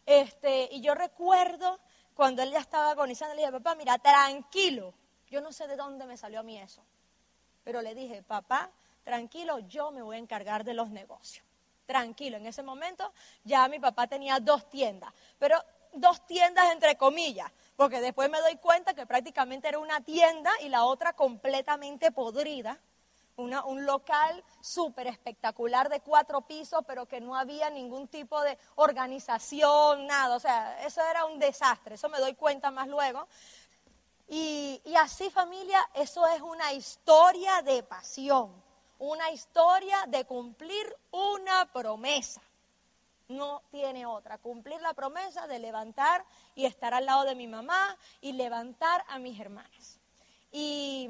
Este, 0.06 0.70
y 0.72 0.80
yo 0.80 0.94
recuerdo 0.94 1.78
cuando 2.14 2.42
él 2.42 2.52
ya 2.52 2.60
estaba 2.60 2.92
agonizando, 2.92 3.34
le 3.34 3.42
dije, 3.42 3.52
papá, 3.52 3.74
mira, 3.74 3.98
tranquilo. 3.98 4.94
Yo 5.28 5.42
no 5.42 5.52
sé 5.52 5.66
de 5.66 5.76
dónde 5.76 6.06
me 6.06 6.16
salió 6.16 6.40
a 6.40 6.42
mí 6.42 6.56
eso. 6.56 6.82
Pero 7.66 7.82
le 7.82 7.96
dije, 7.96 8.22
papá, 8.22 8.70
tranquilo, 9.02 9.58
yo 9.58 9.90
me 9.90 10.00
voy 10.00 10.14
a 10.14 10.20
encargar 10.20 10.62
de 10.62 10.72
los 10.72 10.88
negocios. 10.90 11.44
Tranquilo, 11.84 12.36
en 12.36 12.46
ese 12.46 12.62
momento 12.62 13.12
ya 13.42 13.66
mi 13.66 13.80
papá 13.80 14.06
tenía 14.06 14.38
dos 14.38 14.70
tiendas, 14.70 15.12
pero 15.36 15.60
dos 15.92 16.24
tiendas 16.28 16.70
entre 16.70 16.96
comillas, 16.96 17.50
porque 17.74 18.00
después 18.00 18.30
me 18.30 18.40
doy 18.40 18.54
cuenta 18.58 18.94
que 18.94 19.04
prácticamente 19.04 19.66
era 19.66 19.80
una 19.80 20.00
tienda 20.00 20.52
y 20.60 20.68
la 20.68 20.84
otra 20.84 21.14
completamente 21.14 22.12
podrida. 22.12 22.78
un 23.36 23.84
local 23.84 24.44
súper 24.60 25.08
espectacular 25.08 25.88
de 25.88 26.00
cuatro 26.00 26.42
pisos, 26.42 26.84
pero 26.86 27.06
que 27.06 27.20
no 27.20 27.34
había 27.34 27.68
ningún 27.68 28.06
tipo 28.06 28.40
de 28.42 28.56
organización, 28.76 30.06
nada. 30.06 30.36
O 30.36 30.40
sea, 30.40 30.86
eso 30.86 31.02
era 31.02 31.24
un 31.24 31.40
desastre. 31.40 31.96
Eso 31.96 32.08
me 32.08 32.18
doy 32.18 32.34
cuenta 32.34 32.70
más 32.70 32.86
luego. 32.86 33.26
Y, 34.28 34.80
así 34.98 35.30
familia, 35.30 35.78
eso 35.94 36.26
es 36.26 36.40
una 36.40 36.72
historia 36.72 37.62
de 37.62 37.82
pasión, 37.82 38.50
una 38.98 39.30
historia 39.30 40.04
de 40.08 40.24
cumplir 40.24 40.94
una 41.10 41.70
promesa. 41.72 42.42
No 43.28 43.62
tiene 43.70 44.06
otra, 44.06 44.38
cumplir 44.38 44.80
la 44.80 44.94
promesa 44.94 45.46
de 45.46 45.58
levantar 45.58 46.24
y 46.54 46.64
estar 46.64 46.94
al 46.94 47.06
lado 47.06 47.24
de 47.24 47.34
mi 47.34 47.46
mamá 47.46 47.96
y 48.20 48.32
levantar 48.32 49.04
a 49.08 49.18
mis 49.18 49.38
hermanas. 49.38 49.98
Y 50.52 51.08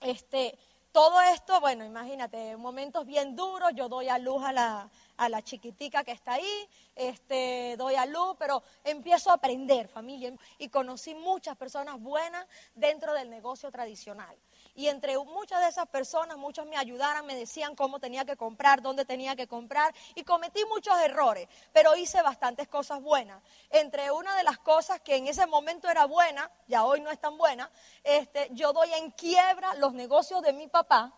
este, 0.00 0.58
todo 0.92 1.20
esto, 1.20 1.60
bueno, 1.60 1.84
imagínate, 1.84 2.56
momentos 2.56 3.06
bien 3.06 3.36
duros, 3.36 3.70
yo 3.74 3.88
doy 3.88 4.08
a 4.08 4.18
luz 4.18 4.42
a 4.42 4.52
la, 4.52 4.90
a 5.20 5.28
la 5.28 5.42
chiquitica 5.42 6.02
que 6.02 6.12
está 6.12 6.32
ahí, 6.32 6.68
este, 6.96 7.74
doy 7.76 7.94
a 7.94 8.06
luz, 8.06 8.36
pero 8.38 8.62
empiezo 8.82 9.30
a 9.30 9.34
aprender 9.34 9.86
familia 9.86 10.32
y 10.56 10.70
conocí 10.70 11.14
muchas 11.14 11.58
personas 11.58 12.00
buenas 12.00 12.46
dentro 12.74 13.12
del 13.12 13.28
negocio 13.28 13.70
tradicional. 13.70 14.34
Y 14.74 14.86
entre 14.88 15.18
muchas 15.18 15.60
de 15.60 15.68
esas 15.68 15.86
personas, 15.88 16.38
muchos 16.38 16.64
me 16.64 16.78
ayudaron, 16.78 17.26
me 17.26 17.36
decían 17.36 17.76
cómo 17.76 18.00
tenía 18.00 18.24
que 18.24 18.34
comprar, 18.34 18.80
dónde 18.80 19.04
tenía 19.04 19.36
que 19.36 19.46
comprar, 19.46 19.94
y 20.14 20.24
cometí 20.24 20.64
muchos 20.64 20.98
errores, 21.00 21.48
pero 21.70 21.94
hice 21.96 22.22
bastantes 22.22 22.66
cosas 22.66 23.02
buenas. 23.02 23.42
Entre 23.68 24.10
una 24.10 24.34
de 24.36 24.42
las 24.42 24.58
cosas 24.58 25.02
que 25.02 25.16
en 25.16 25.26
ese 25.26 25.46
momento 25.46 25.90
era 25.90 26.06
buena, 26.06 26.50
ya 26.66 26.86
hoy 26.86 27.02
no 27.02 27.10
es 27.10 27.20
tan 27.20 27.36
buena, 27.36 27.70
este, 28.04 28.48
yo 28.52 28.72
doy 28.72 28.90
en 28.94 29.10
quiebra 29.10 29.74
los 29.74 29.92
negocios 29.92 30.40
de 30.40 30.54
mi 30.54 30.66
papá 30.66 31.12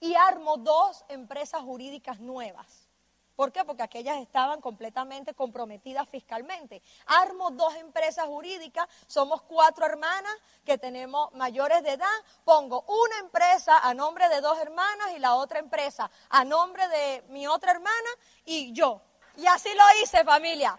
y 0.00 0.14
armo 0.14 0.56
dos 0.56 1.04
empresas 1.08 1.60
jurídicas 1.60 2.18
nuevas. 2.18 2.85
¿Por 3.36 3.52
qué? 3.52 3.64
Porque 3.64 3.82
aquellas 3.82 4.16
estaban 4.16 4.62
completamente 4.62 5.34
comprometidas 5.34 6.08
fiscalmente. 6.08 6.82
Armo 7.06 7.50
dos 7.50 7.74
empresas 7.74 8.24
jurídicas, 8.26 8.88
somos 9.06 9.42
cuatro 9.42 9.84
hermanas 9.84 10.32
que 10.64 10.78
tenemos 10.78 11.32
mayores 11.34 11.82
de 11.82 11.92
edad, 11.92 12.06
pongo 12.44 12.82
una 12.88 13.18
empresa 13.18 13.78
a 13.78 13.92
nombre 13.92 14.30
de 14.30 14.40
dos 14.40 14.58
hermanas 14.58 15.12
y 15.14 15.18
la 15.18 15.34
otra 15.34 15.58
empresa 15.58 16.10
a 16.30 16.44
nombre 16.44 16.88
de 16.88 17.24
mi 17.28 17.46
otra 17.46 17.72
hermana 17.72 18.10
y 18.46 18.72
yo. 18.72 19.02
Y 19.36 19.46
así 19.46 19.68
lo 19.74 20.02
hice, 20.02 20.24
familia. 20.24 20.78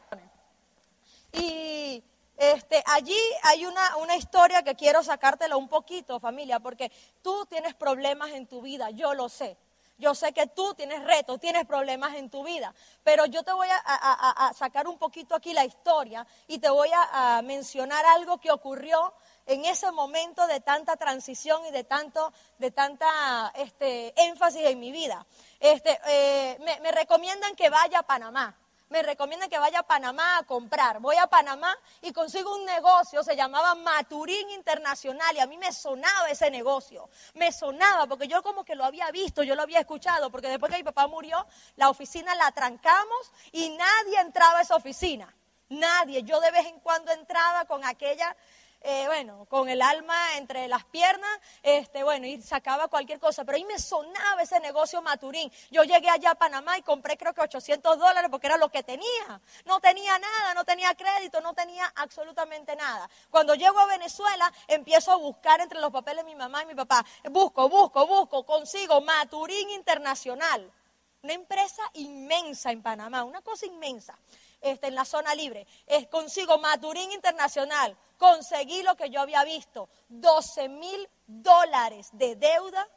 Y 1.34 2.04
este, 2.38 2.84
allí 2.88 3.20
hay 3.44 3.68
una, 3.68 3.98
una, 3.98 4.16
historia 4.16 4.64
que 4.64 4.76
quiero 4.76 5.04
sacártela 5.04 5.58
un 5.58 5.68
poquito, 5.68 6.20
familia, 6.20 6.60
porque 6.60 6.92
tú 7.22 7.46
tienes 7.46 7.76
problemas 7.76 8.32
en 8.32 8.48
tu 8.48 8.64
vida, 8.64 8.90
yo 8.90 9.14
lo 9.14 9.30
sé. 9.30 9.58
Yo 9.98 10.14
sé 10.14 10.32
que 10.32 10.46
tú 10.46 10.76
tienes 10.76 11.04
retos, 11.04 11.40
tienes 11.40 11.66
problemas 11.66 12.16
en 12.16 12.30
tu 12.30 12.44
vida, 12.44 12.74
pero 13.04 13.26
yo 13.26 13.42
te 13.44 13.52
voy 13.52 13.68
a, 13.72 14.54
sacar 14.56 14.88
un 14.88 15.00
poquito 15.00 15.34
aquí 15.34 15.54
la 15.54 15.66
historia 15.66 16.26
y 16.48 16.60
te 16.60 16.70
voy 16.70 16.90
a, 16.94 17.42
mencionar 17.44 18.06
algo 18.06 18.40
que 18.40 18.52
ocurrió 18.52 19.14
en 19.48 19.66
ese 19.66 19.92
momento 19.92 20.46
de 20.46 20.60
tanta 20.60 20.98
transición 20.98 21.66
y 21.66 21.72
de 21.72 21.84
tanto, 21.84 22.32
de 22.60 22.70
tanta 22.70 23.52
este, 23.56 24.14
énfasis 24.22 24.66
en 24.66 24.80
mi 24.80 24.92
vida. 24.92 25.26
Este, 25.60 26.00
eh, 26.08 26.58
me, 26.82 26.92
recomiendan 26.92 27.56
que 27.56 27.70
vaya 27.70 28.00
a 28.00 28.04
Panamá. 28.04 28.56
Me 28.90 29.04
recomiendan 29.04 29.50
que 29.50 29.60
vaya 29.60 29.80
a 29.80 29.84
Panamá 29.84 30.38
a 30.38 30.44
comprar. 30.44 31.00
Voy 31.00 31.16
a 31.18 31.28
Panamá 31.28 31.78
y 32.02 32.12
consigo 32.14 32.56
un 32.56 32.66
negocio, 32.66 33.24
se 33.24 33.36
llamaba 33.36 33.76
Maturín 33.76 34.50
Internacional 34.52 35.36
y 35.36 35.40
a 35.40 35.48
mí 35.48 35.58
me 35.58 35.72
sonaba 35.72 36.30
ese 36.30 36.50
negocio. 36.50 37.10
Me 37.34 37.52
sonaba 37.52 38.08
porque 38.08 38.28
yo 38.28 38.42
como 38.44 38.64
que 38.64 38.76
lo 38.76 38.86
había 38.86 39.12
visto, 39.12 39.44
yo 39.44 39.56
lo 39.56 39.64
había 39.64 39.80
escuchado, 39.80 40.30
porque 40.30 40.48
después 40.48 40.72
que 40.72 40.78
mi 40.78 40.84
papá 40.84 41.08
murió, 41.08 41.46
la 41.76 41.90
oficina 41.90 42.36
la 42.36 42.52
trancamos 42.52 43.32
y 43.52 43.70
nadie 43.70 44.20
entraba 44.20 44.60
a 44.60 44.62
esa 44.62 44.76
oficina. 44.76 45.34
Nadie. 45.70 46.24
Yo 46.24 46.40
de 46.40 46.52
vez 46.52 46.66
en 46.68 46.80
cuando 46.80 47.12
entraba 47.12 47.66
con 47.66 47.84
aquella 47.84 48.36
eh, 48.82 49.04
bueno, 49.08 49.46
con 49.50 49.70
el 49.70 49.82
alma 49.82 50.38
entre 50.38 50.68
las 50.68 50.86
piernas, 50.86 51.30
este, 51.64 52.04
bueno, 52.04 52.28
y 52.28 52.42
sacaba 52.42 52.88
cualquier 52.88 53.20
cosa. 53.20 53.44
Pero 53.44 53.58
ahí 53.58 53.66
me 53.66 53.80
sonaba 53.80 54.42
ese 54.42 54.60
negocio 54.60 55.02
Maturín. 55.02 55.52
Yo 55.72 55.84
llegué 55.84 56.10
allá 56.10 56.32
a 56.32 56.36
Panamá 56.36 56.78
y 56.78 56.84
compré 56.84 57.18
creo 57.18 57.34
que 57.34 57.42
800 57.42 57.98
dólares 57.98 58.30
porque 58.30 58.48
era 58.48 58.58
lo 58.58 58.70
que 58.70 58.84
tenía. 58.84 59.42
No 59.66 59.80
tenía 59.80 60.18
nada, 60.20 60.54
no 60.54 60.64
tenía 60.64 60.94
crédito, 60.96 61.42
no 61.42 61.54
tenía 61.54 61.92
absolutamente 61.96 62.76
nada. 62.76 63.10
Cuando 63.30 63.56
llego 63.56 63.80
a 63.80 63.88
Venezuela, 63.88 64.52
empiezo 64.68 65.12
a 65.12 65.18
buscar 65.18 65.60
entre 65.62 65.80
los 65.80 65.92
papeles 65.92 66.24
de 66.24 66.32
mi 66.32 66.36
mamá 66.36 66.64
y 66.64 66.68
mi 66.68 66.76
papá. 66.76 67.06
Busco, 67.32 67.68
busco, 67.70 68.06
busco, 68.06 68.46
consigo 68.46 69.02
Maturín 69.02 69.70
Internacional. 69.72 70.72
Una 71.24 71.34
empresa 71.34 71.82
inmensa 71.94 72.72
en 72.72 72.84
Panamá, 72.84 73.24
una 73.24 73.42
cosa 73.42 73.66
inmensa. 73.66 74.18
Este, 74.62 74.88
en 74.88 74.96
la 74.96 75.06
zona 75.06 75.36
libre. 75.36 75.68
Es, 75.86 76.08
consigo 76.08 76.58
Maturín 76.58 77.12
Internacional, 77.12 77.96
conseguí 78.18 78.84
lo 78.84 78.96
que 78.96 79.10
yo 79.10 79.22
había 79.22 79.44
visto, 79.44 79.90
12 80.10 80.70
mil 80.70 81.10
dólares 81.28 82.10
de 82.14 82.36
deuda 82.36 82.88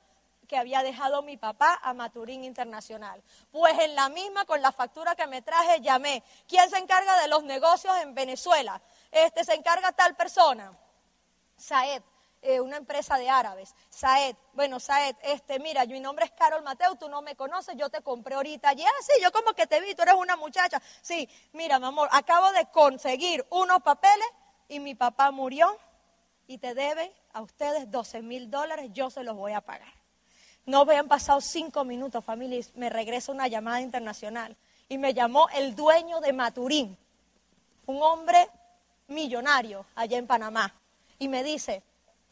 que 0.51 0.57
había 0.57 0.83
dejado 0.83 1.23
mi 1.23 1.37
papá 1.37 1.79
a 1.81 1.95
Maturín 1.95 2.43
Internacional. 2.43 3.23
Pues 3.53 3.79
en 3.79 3.95
la 3.95 4.09
misma, 4.09 4.45
con 4.45 4.61
la 4.61 4.73
factura 4.73 5.15
que 5.15 5.29
me 5.29 5.43
traje, 5.43 5.81
llamé. 5.81 6.25
¿Quién 6.49 6.69
se 6.69 6.79
encarga 6.79 7.21
de 7.21 7.29
los 7.29 7.45
negocios 7.45 7.97
en 7.99 8.17
Venezuela? 8.17 8.83
Este 9.13 9.45
se 9.45 9.55
encarga 9.55 9.93
tal 9.93 10.17
persona. 10.17 10.77
Saed. 11.57 12.03
Eh, 12.43 12.59
una 12.59 12.79
empresa 12.79 13.19
de 13.19 13.29
árabes. 13.29 13.75
Saed, 13.91 14.35
bueno, 14.55 14.81
Saed, 14.81 15.15
este, 15.23 15.59
mira, 15.59 15.85
mi 15.85 16.01
nombre 16.01 16.25
es 16.25 16.31
Carol 16.31 16.63
Mateo, 16.63 16.97
tú 16.97 17.07
no 17.07 17.21
me 17.21 17.37
conoces, 17.37 17.77
yo 17.77 17.91
te 17.91 18.01
compré 18.01 18.35
ahorita 18.35 18.71
allí. 18.71 18.83
Ah, 18.83 19.03
sí, 19.03 19.23
yo 19.23 19.31
como 19.31 19.53
que 19.53 19.67
te 19.67 19.79
vi, 19.81 19.95
tú 19.95 20.03
eres 20.03 20.15
una 20.15 20.37
muchacha. 20.37 20.81
Sí, 21.03 21.29
mira, 21.53 21.79
mi 21.79 21.85
amor, 21.85 22.09
acabo 22.11 22.51
de 22.53 22.65
conseguir 22.71 23.47
unos 23.51 23.83
papeles 23.83 24.27
y 24.71 24.81
mi 24.81 24.95
papá 24.95 25.31
murió 25.31 25.77
y 26.47 26.57
te 26.57 26.75
debe 26.75 27.13
a 27.35 27.43
ustedes 27.43 27.91
12 27.91 28.23
mil 28.23 28.51
dólares, 28.51 28.91
yo 28.95 29.11
se 29.11 29.23
los 29.23 29.37
voy 29.37 29.53
a 29.53 29.61
pagar. 29.61 29.93
No 30.65 30.81
habían 30.81 31.09
pasado 31.09 31.41
cinco 31.43 31.85
minutos, 31.85 32.25
familia, 32.25 32.59
y 32.59 32.79
me 32.79 32.89
regresa 32.89 33.33
una 33.33 33.49
llamada 33.49 33.81
internacional. 33.83 34.57
Y 34.89 34.97
me 34.97 35.13
llamó 35.13 35.49
el 35.51 35.75
dueño 35.75 36.21
de 36.21 36.33
Maturín, 36.33 36.97
un 37.87 38.03
hombre 38.03 38.49
millonario 39.09 39.85
allá 39.95 40.17
en 40.17 40.27
Panamá. 40.27 40.75
Y 41.19 41.29
me 41.29 41.43
dice, 41.43 41.83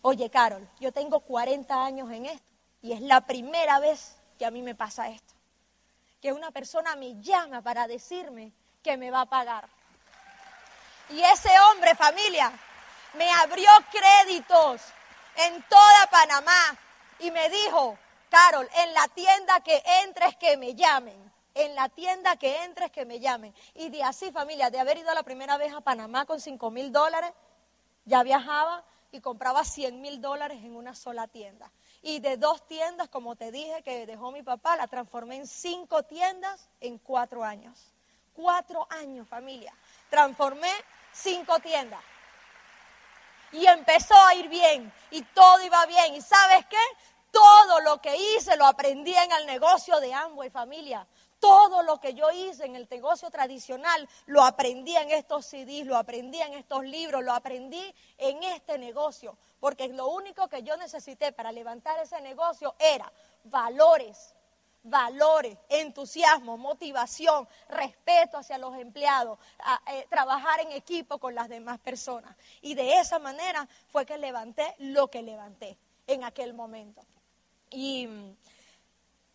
Oye, 0.00 0.30
Carol, 0.30 0.66
yo 0.78 0.92
tengo 0.92 1.20
40 1.20 1.84
años 1.84 2.10
en 2.12 2.26
esto 2.26 2.52
y 2.82 2.92
es 2.92 3.00
la 3.00 3.20
primera 3.22 3.80
vez 3.80 4.16
que 4.38 4.46
a 4.46 4.50
mí 4.50 4.62
me 4.62 4.74
pasa 4.74 5.08
esto. 5.08 5.34
Que 6.20 6.32
una 6.32 6.50
persona 6.50 6.94
me 6.96 7.20
llama 7.20 7.62
para 7.62 7.88
decirme 7.88 8.52
que 8.82 8.96
me 8.96 9.10
va 9.10 9.22
a 9.22 9.26
pagar. 9.26 9.68
Y 11.10 11.22
ese 11.22 11.50
hombre, 11.60 11.94
familia, 11.94 12.52
me 13.14 13.30
abrió 13.30 13.70
créditos 13.90 14.82
en 15.36 15.62
toda 15.62 16.06
Panamá 16.10 16.76
y 17.18 17.30
me 17.30 17.48
dijo, 17.48 17.98
Carol, 18.28 18.68
en 18.74 18.94
la 18.94 19.08
tienda 19.08 19.60
que 19.60 19.82
entres 20.04 20.36
que 20.36 20.56
me 20.56 20.74
llamen. 20.74 21.16
En 21.54 21.74
la 21.74 21.88
tienda 21.88 22.36
que 22.36 22.62
entres 22.62 22.92
que 22.92 23.04
me 23.04 23.18
llamen. 23.18 23.54
Y 23.74 23.88
de 23.88 24.04
así, 24.04 24.30
familia, 24.30 24.70
de 24.70 24.78
haber 24.78 24.98
ido 24.98 25.12
la 25.14 25.22
primera 25.22 25.56
vez 25.56 25.72
a 25.72 25.80
Panamá 25.80 26.24
con 26.24 26.40
5 26.40 26.70
mil 26.70 26.92
dólares, 26.92 27.32
ya 28.04 28.22
viajaba 28.22 28.84
y 29.10 29.20
compraba 29.20 29.64
100 29.64 30.00
mil 30.00 30.20
dólares 30.20 30.58
en 30.62 30.76
una 30.76 30.94
sola 30.94 31.26
tienda. 31.26 31.70
Y 32.02 32.20
de 32.20 32.36
dos 32.36 32.66
tiendas, 32.68 33.08
como 33.08 33.34
te 33.34 33.50
dije, 33.50 33.82
que 33.82 34.06
dejó 34.06 34.30
mi 34.30 34.42
papá, 34.42 34.76
la 34.76 34.86
transformé 34.86 35.36
en 35.36 35.46
cinco 35.46 36.04
tiendas 36.04 36.68
en 36.80 36.98
cuatro 36.98 37.42
años. 37.42 37.92
Cuatro 38.34 38.86
años, 38.90 39.26
familia. 39.26 39.74
Transformé 40.10 40.72
cinco 41.12 41.58
tiendas. 41.60 42.02
Y 43.52 43.66
empezó 43.66 44.14
a 44.14 44.34
ir 44.34 44.48
bien. 44.48 44.92
Y 45.10 45.22
todo 45.22 45.62
iba 45.62 45.84
bien. 45.86 46.14
¿Y 46.14 46.20
sabes 46.20 46.66
qué? 46.66 46.76
Todo 47.30 47.80
lo 47.80 48.00
que 48.00 48.16
hice 48.16 48.56
lo 48.56 48.66
aprendí 48.66 49.14
en 49.14 49.32
el 49.32 49.46
negocio 49.46 50.00
de 50.00 50.12
Amway, 50.14 50.50
familia. 50.50 51.06
Todo 51.40 51.82
lo 51.82 52.00
que 52.00 52.14
yo 52.14 52.30
hice 52.30 52.64
en 52.64 52.74
el 52.74 52.88
negocio 52.90 53.30
tradicional 53.30 54.08
lo 54.26 54.42
aprendí 54.42 54.96
en 54.96 55.10
estos 55.10 55.46
CDs, 55.46 55.86
lo 55.86 55.96
aprendí 55.96 56.40
en 56.40 56.54
estos 56.54 56.84
libros, 56.84 57.22
lo 57.22 57.32
aprendí 57.32 57.94
en 58.16 58.42
este 58.42 58.76
negocio. 58.76 59.36
Porque 59.60 59.88
lo 59.88 60.08
único 60.08 60.48
que 60.48 60.62
yo 60.62 60.76
necesité 60.76 61.32
para 61.32 61.52
levantar 61.52 61.98
ese 62.00 62.20
negocio 62.20 62.74
era 62.78 63.12
valores, 63.44 64.34
valores, 64.88 65.56
entusiasmo, 65.68 66.56
motivación, 66.56 67.48
respeto 67.68 68.38
hacia 68.38 68.58
los 68.58 68.76
empleados, 68.76 69.38
eh, 69.86 70.06
trabajar 70.08 70.60
en 70.60 70.72
equipo 70.72 71.18
con 71.18 71.34
las 71.34 71.48
demás 71.48 71.78
personas. 71.78 72.36
Y 72.60 72.74
de 72.74 72.98
esa 72.98 73.18
manera 73.18 73.68
fue 73.88 74.06
que 74.06 74.18
levanté 74.18 74.74
lo 74.78 75.08
que 75.08 75.22
levanté 75.22 75.78
en 76.06 76.24
aquel 76.24 76.54
momento. 76.54 77.02
Y 77.70 78.08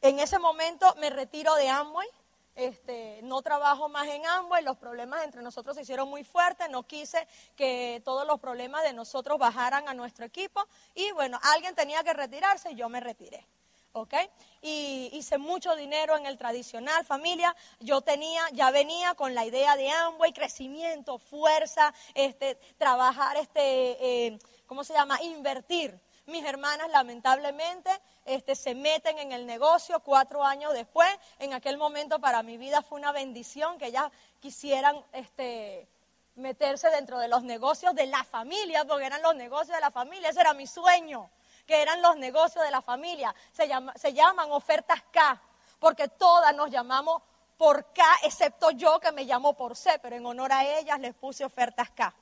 en 0.02 0.20
ese 0.20 0.40
momento 0.40 0.94
me 1.00 1.10
retiro 1.10 1.56
de 1.56 1.70
Amway, 1.70 2.08
este, 2.56 3.20
no 3.24 3.42
trabajo 3.42 3.90
más 3.90 4.08
en 4.08 4.26
Amway, 4.26 4.64
los 4.64 4.78
problemas 4.78 5.24
entre 5.24 5.42
nosotros 5.42 5.76
se 5.76 5.84
hicieron 5.84 6.10
muy 6.10 6.24
fuertes, 6.24 6.70
no 6.70 6.84
quise 6.84 7.28
que 7.56 8.02
todos 8.06 8.28
los 8.28 8.40
problemas 8.40 8.84
de 8.84 8.94
nosotros 8.94 9.40
bajaran 9.40 9.88
a 9.88 9.94
nuestro 9.94 10.26
equipo 10.26 10.64
y 10.94 11.12
bueno, 11.14 11.40
alguien 11.42 11.74
tenía 11.74 12.04
que 12.04 12.14
retirarse 12.14 12.72
y 12.72 12.76
yo 12.76 12.90
me 12.90 13.00
retiré. 13.00 13.46
¿Ok? 13.94 14.14
Y 14.62 15.10
hice 15.14 15.38
mucho 15.38 15.76
dinero 15.76 16.18
en 16.18 16.26
el 16.26 16.38
tradicional 16.38 17.06
familia. 17.06 17.56
Yo 17.80 18.02
tenía, 18.02 18.44
ya 18.52 18.72
venía 18.72 19.14
con 19.16 19.34
la 19.34 19.46
idea 19.46 19.76
de 19.76 19.90
Amway, 19.90 20.34
crecimiento, 20.34 21.18
fuerza, 21.18 21.94
este, 22.14 22.56
trabajar, 22.78 23.38
este, 23.38 24.26
eh, 24.28 24.40
¿cómo 24.66 24.84
se 24.84 24.94
llama? 24.94 25.22
Invertir. 25.22 26.00
Mis 26.26 26.46
hermanas 26.46 26.90
lamentablemente 26.90 27.90
este, 28.26 28.56
se 28.56 28.76
meten 28.76 29.20
en 29.20 29.34
el 29.34 29.46
negocio 29.46 30.00
cuatro 30.00 30.44
años 30.44 30.74
después. 30.74 31.10
En 31.40 31.54
aquel 31.54 31.78
momento 31.78 32.20
para 32.20 32.44
mi 32.44 32.58
vida 32.58 32.82
fue 32.82 32.98
una 32.98 33.12
bendición 33.12 33.78
que 33.78 33.88
ellas 33.88 34.10
quisieran 34.40 35.04
este, 35.12 35.88
meterse 36.36 36.90
dentro 36.90 37.20
de 37.20 37.28
los 37.28 37.44
negocios 37.44 37.94
de 37.94 38.08
la 38.08 38.24
familia, 38.24 38.86
porque 38.86 39.06
eran 39.06 39.22
los 39.22 39.36
negocios 39.36 39.76
de 39.76 39.82
la 39.82 39.92
familia, 39.92 40.30
ese 40.30 40.42
era 40.42 40.54
mi 40.54 40.66
sueño, 40.66 41.30
que 41.66 41.82
eran 41.82 42.02
los 42.02 42.18
negocios 42.18 42.64
de 42.64 42.72
la 42.72 42.82
familia. 42.82 43.34
Se, 43.52 43.70
se 43.96 44.14
llaman 44.14 44.52
ofertas 44.52 45.02
K, 45.12 45.42
porque 45.80 46.08
todas 46.08 46.56
nos 46.56 46.70
llamamos 46.70 47.22
por 47.58 47.94
K, 47.94 48.04
excepto 48.24 48.72
yo 48.72 49.00
que 49.00 49.12
me 49.12 49.26
llamo 49.26 49.54
por 49.54 49.76
C, 49.76 50.00
pero 50.02 50.16
en 50.16 50.26
honor 50.26 50.52
a 50.52 50.66
ellas 50.66 51.00
les 51.00 51.14
puse 51.14 51.46
ofertas 51.46 51.90
K 51.92 52.14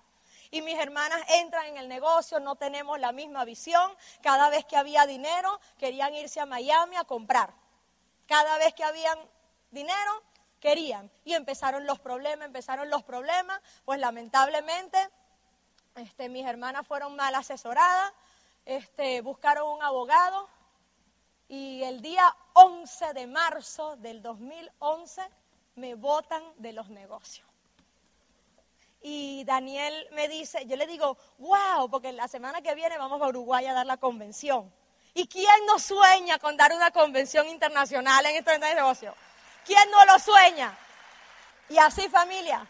y 0.52 0.62
mis 0.62 0.78
hermanas 0.78 1.22
entran 1.30 1.66
en 1.68 1.78
el 1.78 1.88
negocio, 1.88 2.42
no 2.42 2.56
tenemos 2.58 3.00
la 3.00 3.14
misma 3.14 3.46
visión. 3.46 3.90
Cada 4.22 4.50
vez 4.50 4.66
que 4.66 4.76
había 4.76 5.06
dinero, 5.06 5.60
querían 5.78 6.14
irse 6.14 6.42
a 6.42 6.46
Miami 6.46 6.98
a 6.98 7.06
comprar. 7.06 7.54
Cada 8.28 8.58
vez 8.58 8.74
que 8.74 8.84
habían 8.84 9.18
dinero, 9.72 10.24
querían. 10.60 11.10
Y 11.24 11.36
empezaron 11.36 11.86
los 11.86 12.00
problemas, 12.00 12.46
empezaron 12.46 12.90
los 12.90 13.02
problemas. 13.04 13.62
Pues 13.86 14.02
lamentablemente, 14.02 14.98
este, 15.96 16.28
mis 16.28 16.46
hermanas 16.46 16.86
fueron 16.86 17.16
mal 17.16 17.34
asesoradas, 17.34 18.12
este, 18.66 19.22
buscaron 19.22 19.68
un 19.70 19.84
abogado 19.84 20.48
y 21.48 21.84
el 21.84 22.02
día 22.02 22.36
11 22.54 23.14
de 23.14 23.28
marzo 23.28 23.96
del 23.98 24.22
2011 24.22 25.22
me 25.76 25.96
votan 25.96 26.44
de 26.58 26.74
los 26.74 26.90
negocios 26.90 27.52
y 29.02 29.44
Daniel 29.46 30.08
me 30.12 30.28
dice, 30.28 30.66
yo 30.68 30.76
le 30.76 30.86
digo, 30.86 31.18
wow, 31.40 31.90
porque 31.90 32.12
la 32.12 32.28
semana 32.28 32.62
que 32.62 32.76
viene 32.76 32.98
vamos 32.98 33.22
a 33.22 33.28
Uruguay 33.28 33.66
a 33.66 33.74
dar 33.74 33.86
la 33.86 33.98
convención. 33.98 34.72
¿Y 35.14 35.28
quién 35.28 35.66
no 35.66 35.80
sueña 35.80 36.38
con 36.38 36.56
dar 36.56 36.72
una 36.72 36.92
convención 36.92 37.48
internacional 37.48 38.26
en 38.28 38.36
este 38.36 38.58
negocio? 38.60 39.16
¿Quién 39.66 39.90
no 39.90 40.06
lo 40.06 40.20
sueña? 40.20 40.78
Y 41.70 41.78
así 41.80 42.08
familia. 42.10 42.66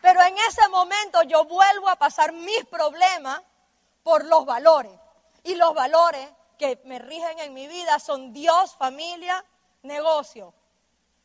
Pero 0.00 0.22
en 0.22 0.36
ese 0.48 0.66
momento 0.68 1.22
yo 1.22 1.44
vuelvo 1.44 1.88
a 1.88 1.96
pasar 1.96 2.32
mis 2.32 2.64
problemas 2.64 3.42
por 4.02 4.24
los 4.24 4.44
valores. 4.44 4.92
Y 5.44 5.54
los 5.54 5.74
valores 5.74 6.28
que 6.58 6.80
me 6.84 6.98
rigen 6.98 7.38
en 7.38 7.54
mi 7.54 7.66
vida 7.66 7.98
son 7.98 8.32
Dios, 8.32 8.74
familia, 8.74 9.44
negocio. 9.82 10.54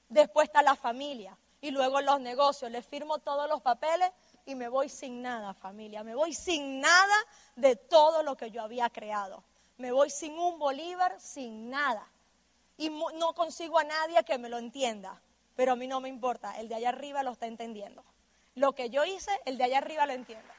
Después 0.09 0.47
está 0.47 0.61
la 0.61 0.75
familia 0.75 1.37
y 1.61 1.71
luego 1.71 2.01
los 2.01 2.19
negocios. 2.19 2.69
Les 2.69 2.85
firmo 2.85 3.19
todos 3.19 3.47
los 3.47 3.61
papeles 3.61 4.11
y 4.45 4.55
me 4.55 4.67
voy 4.67 4.89
sin 4.89 5.21
nada, 5.21 5.53
familia. 5.53 6.03
Me 6.03 6.15
voy 6.15 6.33
sin 6.33 6.81
nada 6.81 7.15
de 7.55 7.75
todo 7.75 8.23
lo 8.23 8.35
que 8.35 8.51
yo 8.51 8.61
había 8.61 8.89
creado. 8.89 9.43
Me 9.77 9.91
voy 9.91 10.09
sin 10.09 10.37
un 10.37 10.59
bolívar, 10.59 11.19
sin 11.19 11.69
nada. 11.69 12.05
Y 12.77 12.89
no 12.89 13.33
consigo 13.33 13.79
a 13.79 13.83
nadie 13.83 14.23
que 14.25 14.37
me 14.37 14.49
lo 14.49 14.57
entienda. 14.57 15.21
Pero 15.55 15.73
a 15.73 15.75
mí 15.75 15.87
no 15.87 16.01
me 16.01 16.09
importa. 16.09 16.59
El 16.59 16.67
de 16.67 16.75
allá 16.75 16.89
arriba 16.89 17.23
lo 17.23 17.31
está 17.31 17.45
entendiendo. 17.45 18.03
Lo 18.55 18.73
que 18.73 18.89
yo 18.89 19.05
hice, 19.05 19.31
el 19.45 19.57
de 19.57 19.63
allá 19.65 19.77
arriba 19.77 20.05
lo 20.05 20.13
entiende. 20.13 20.58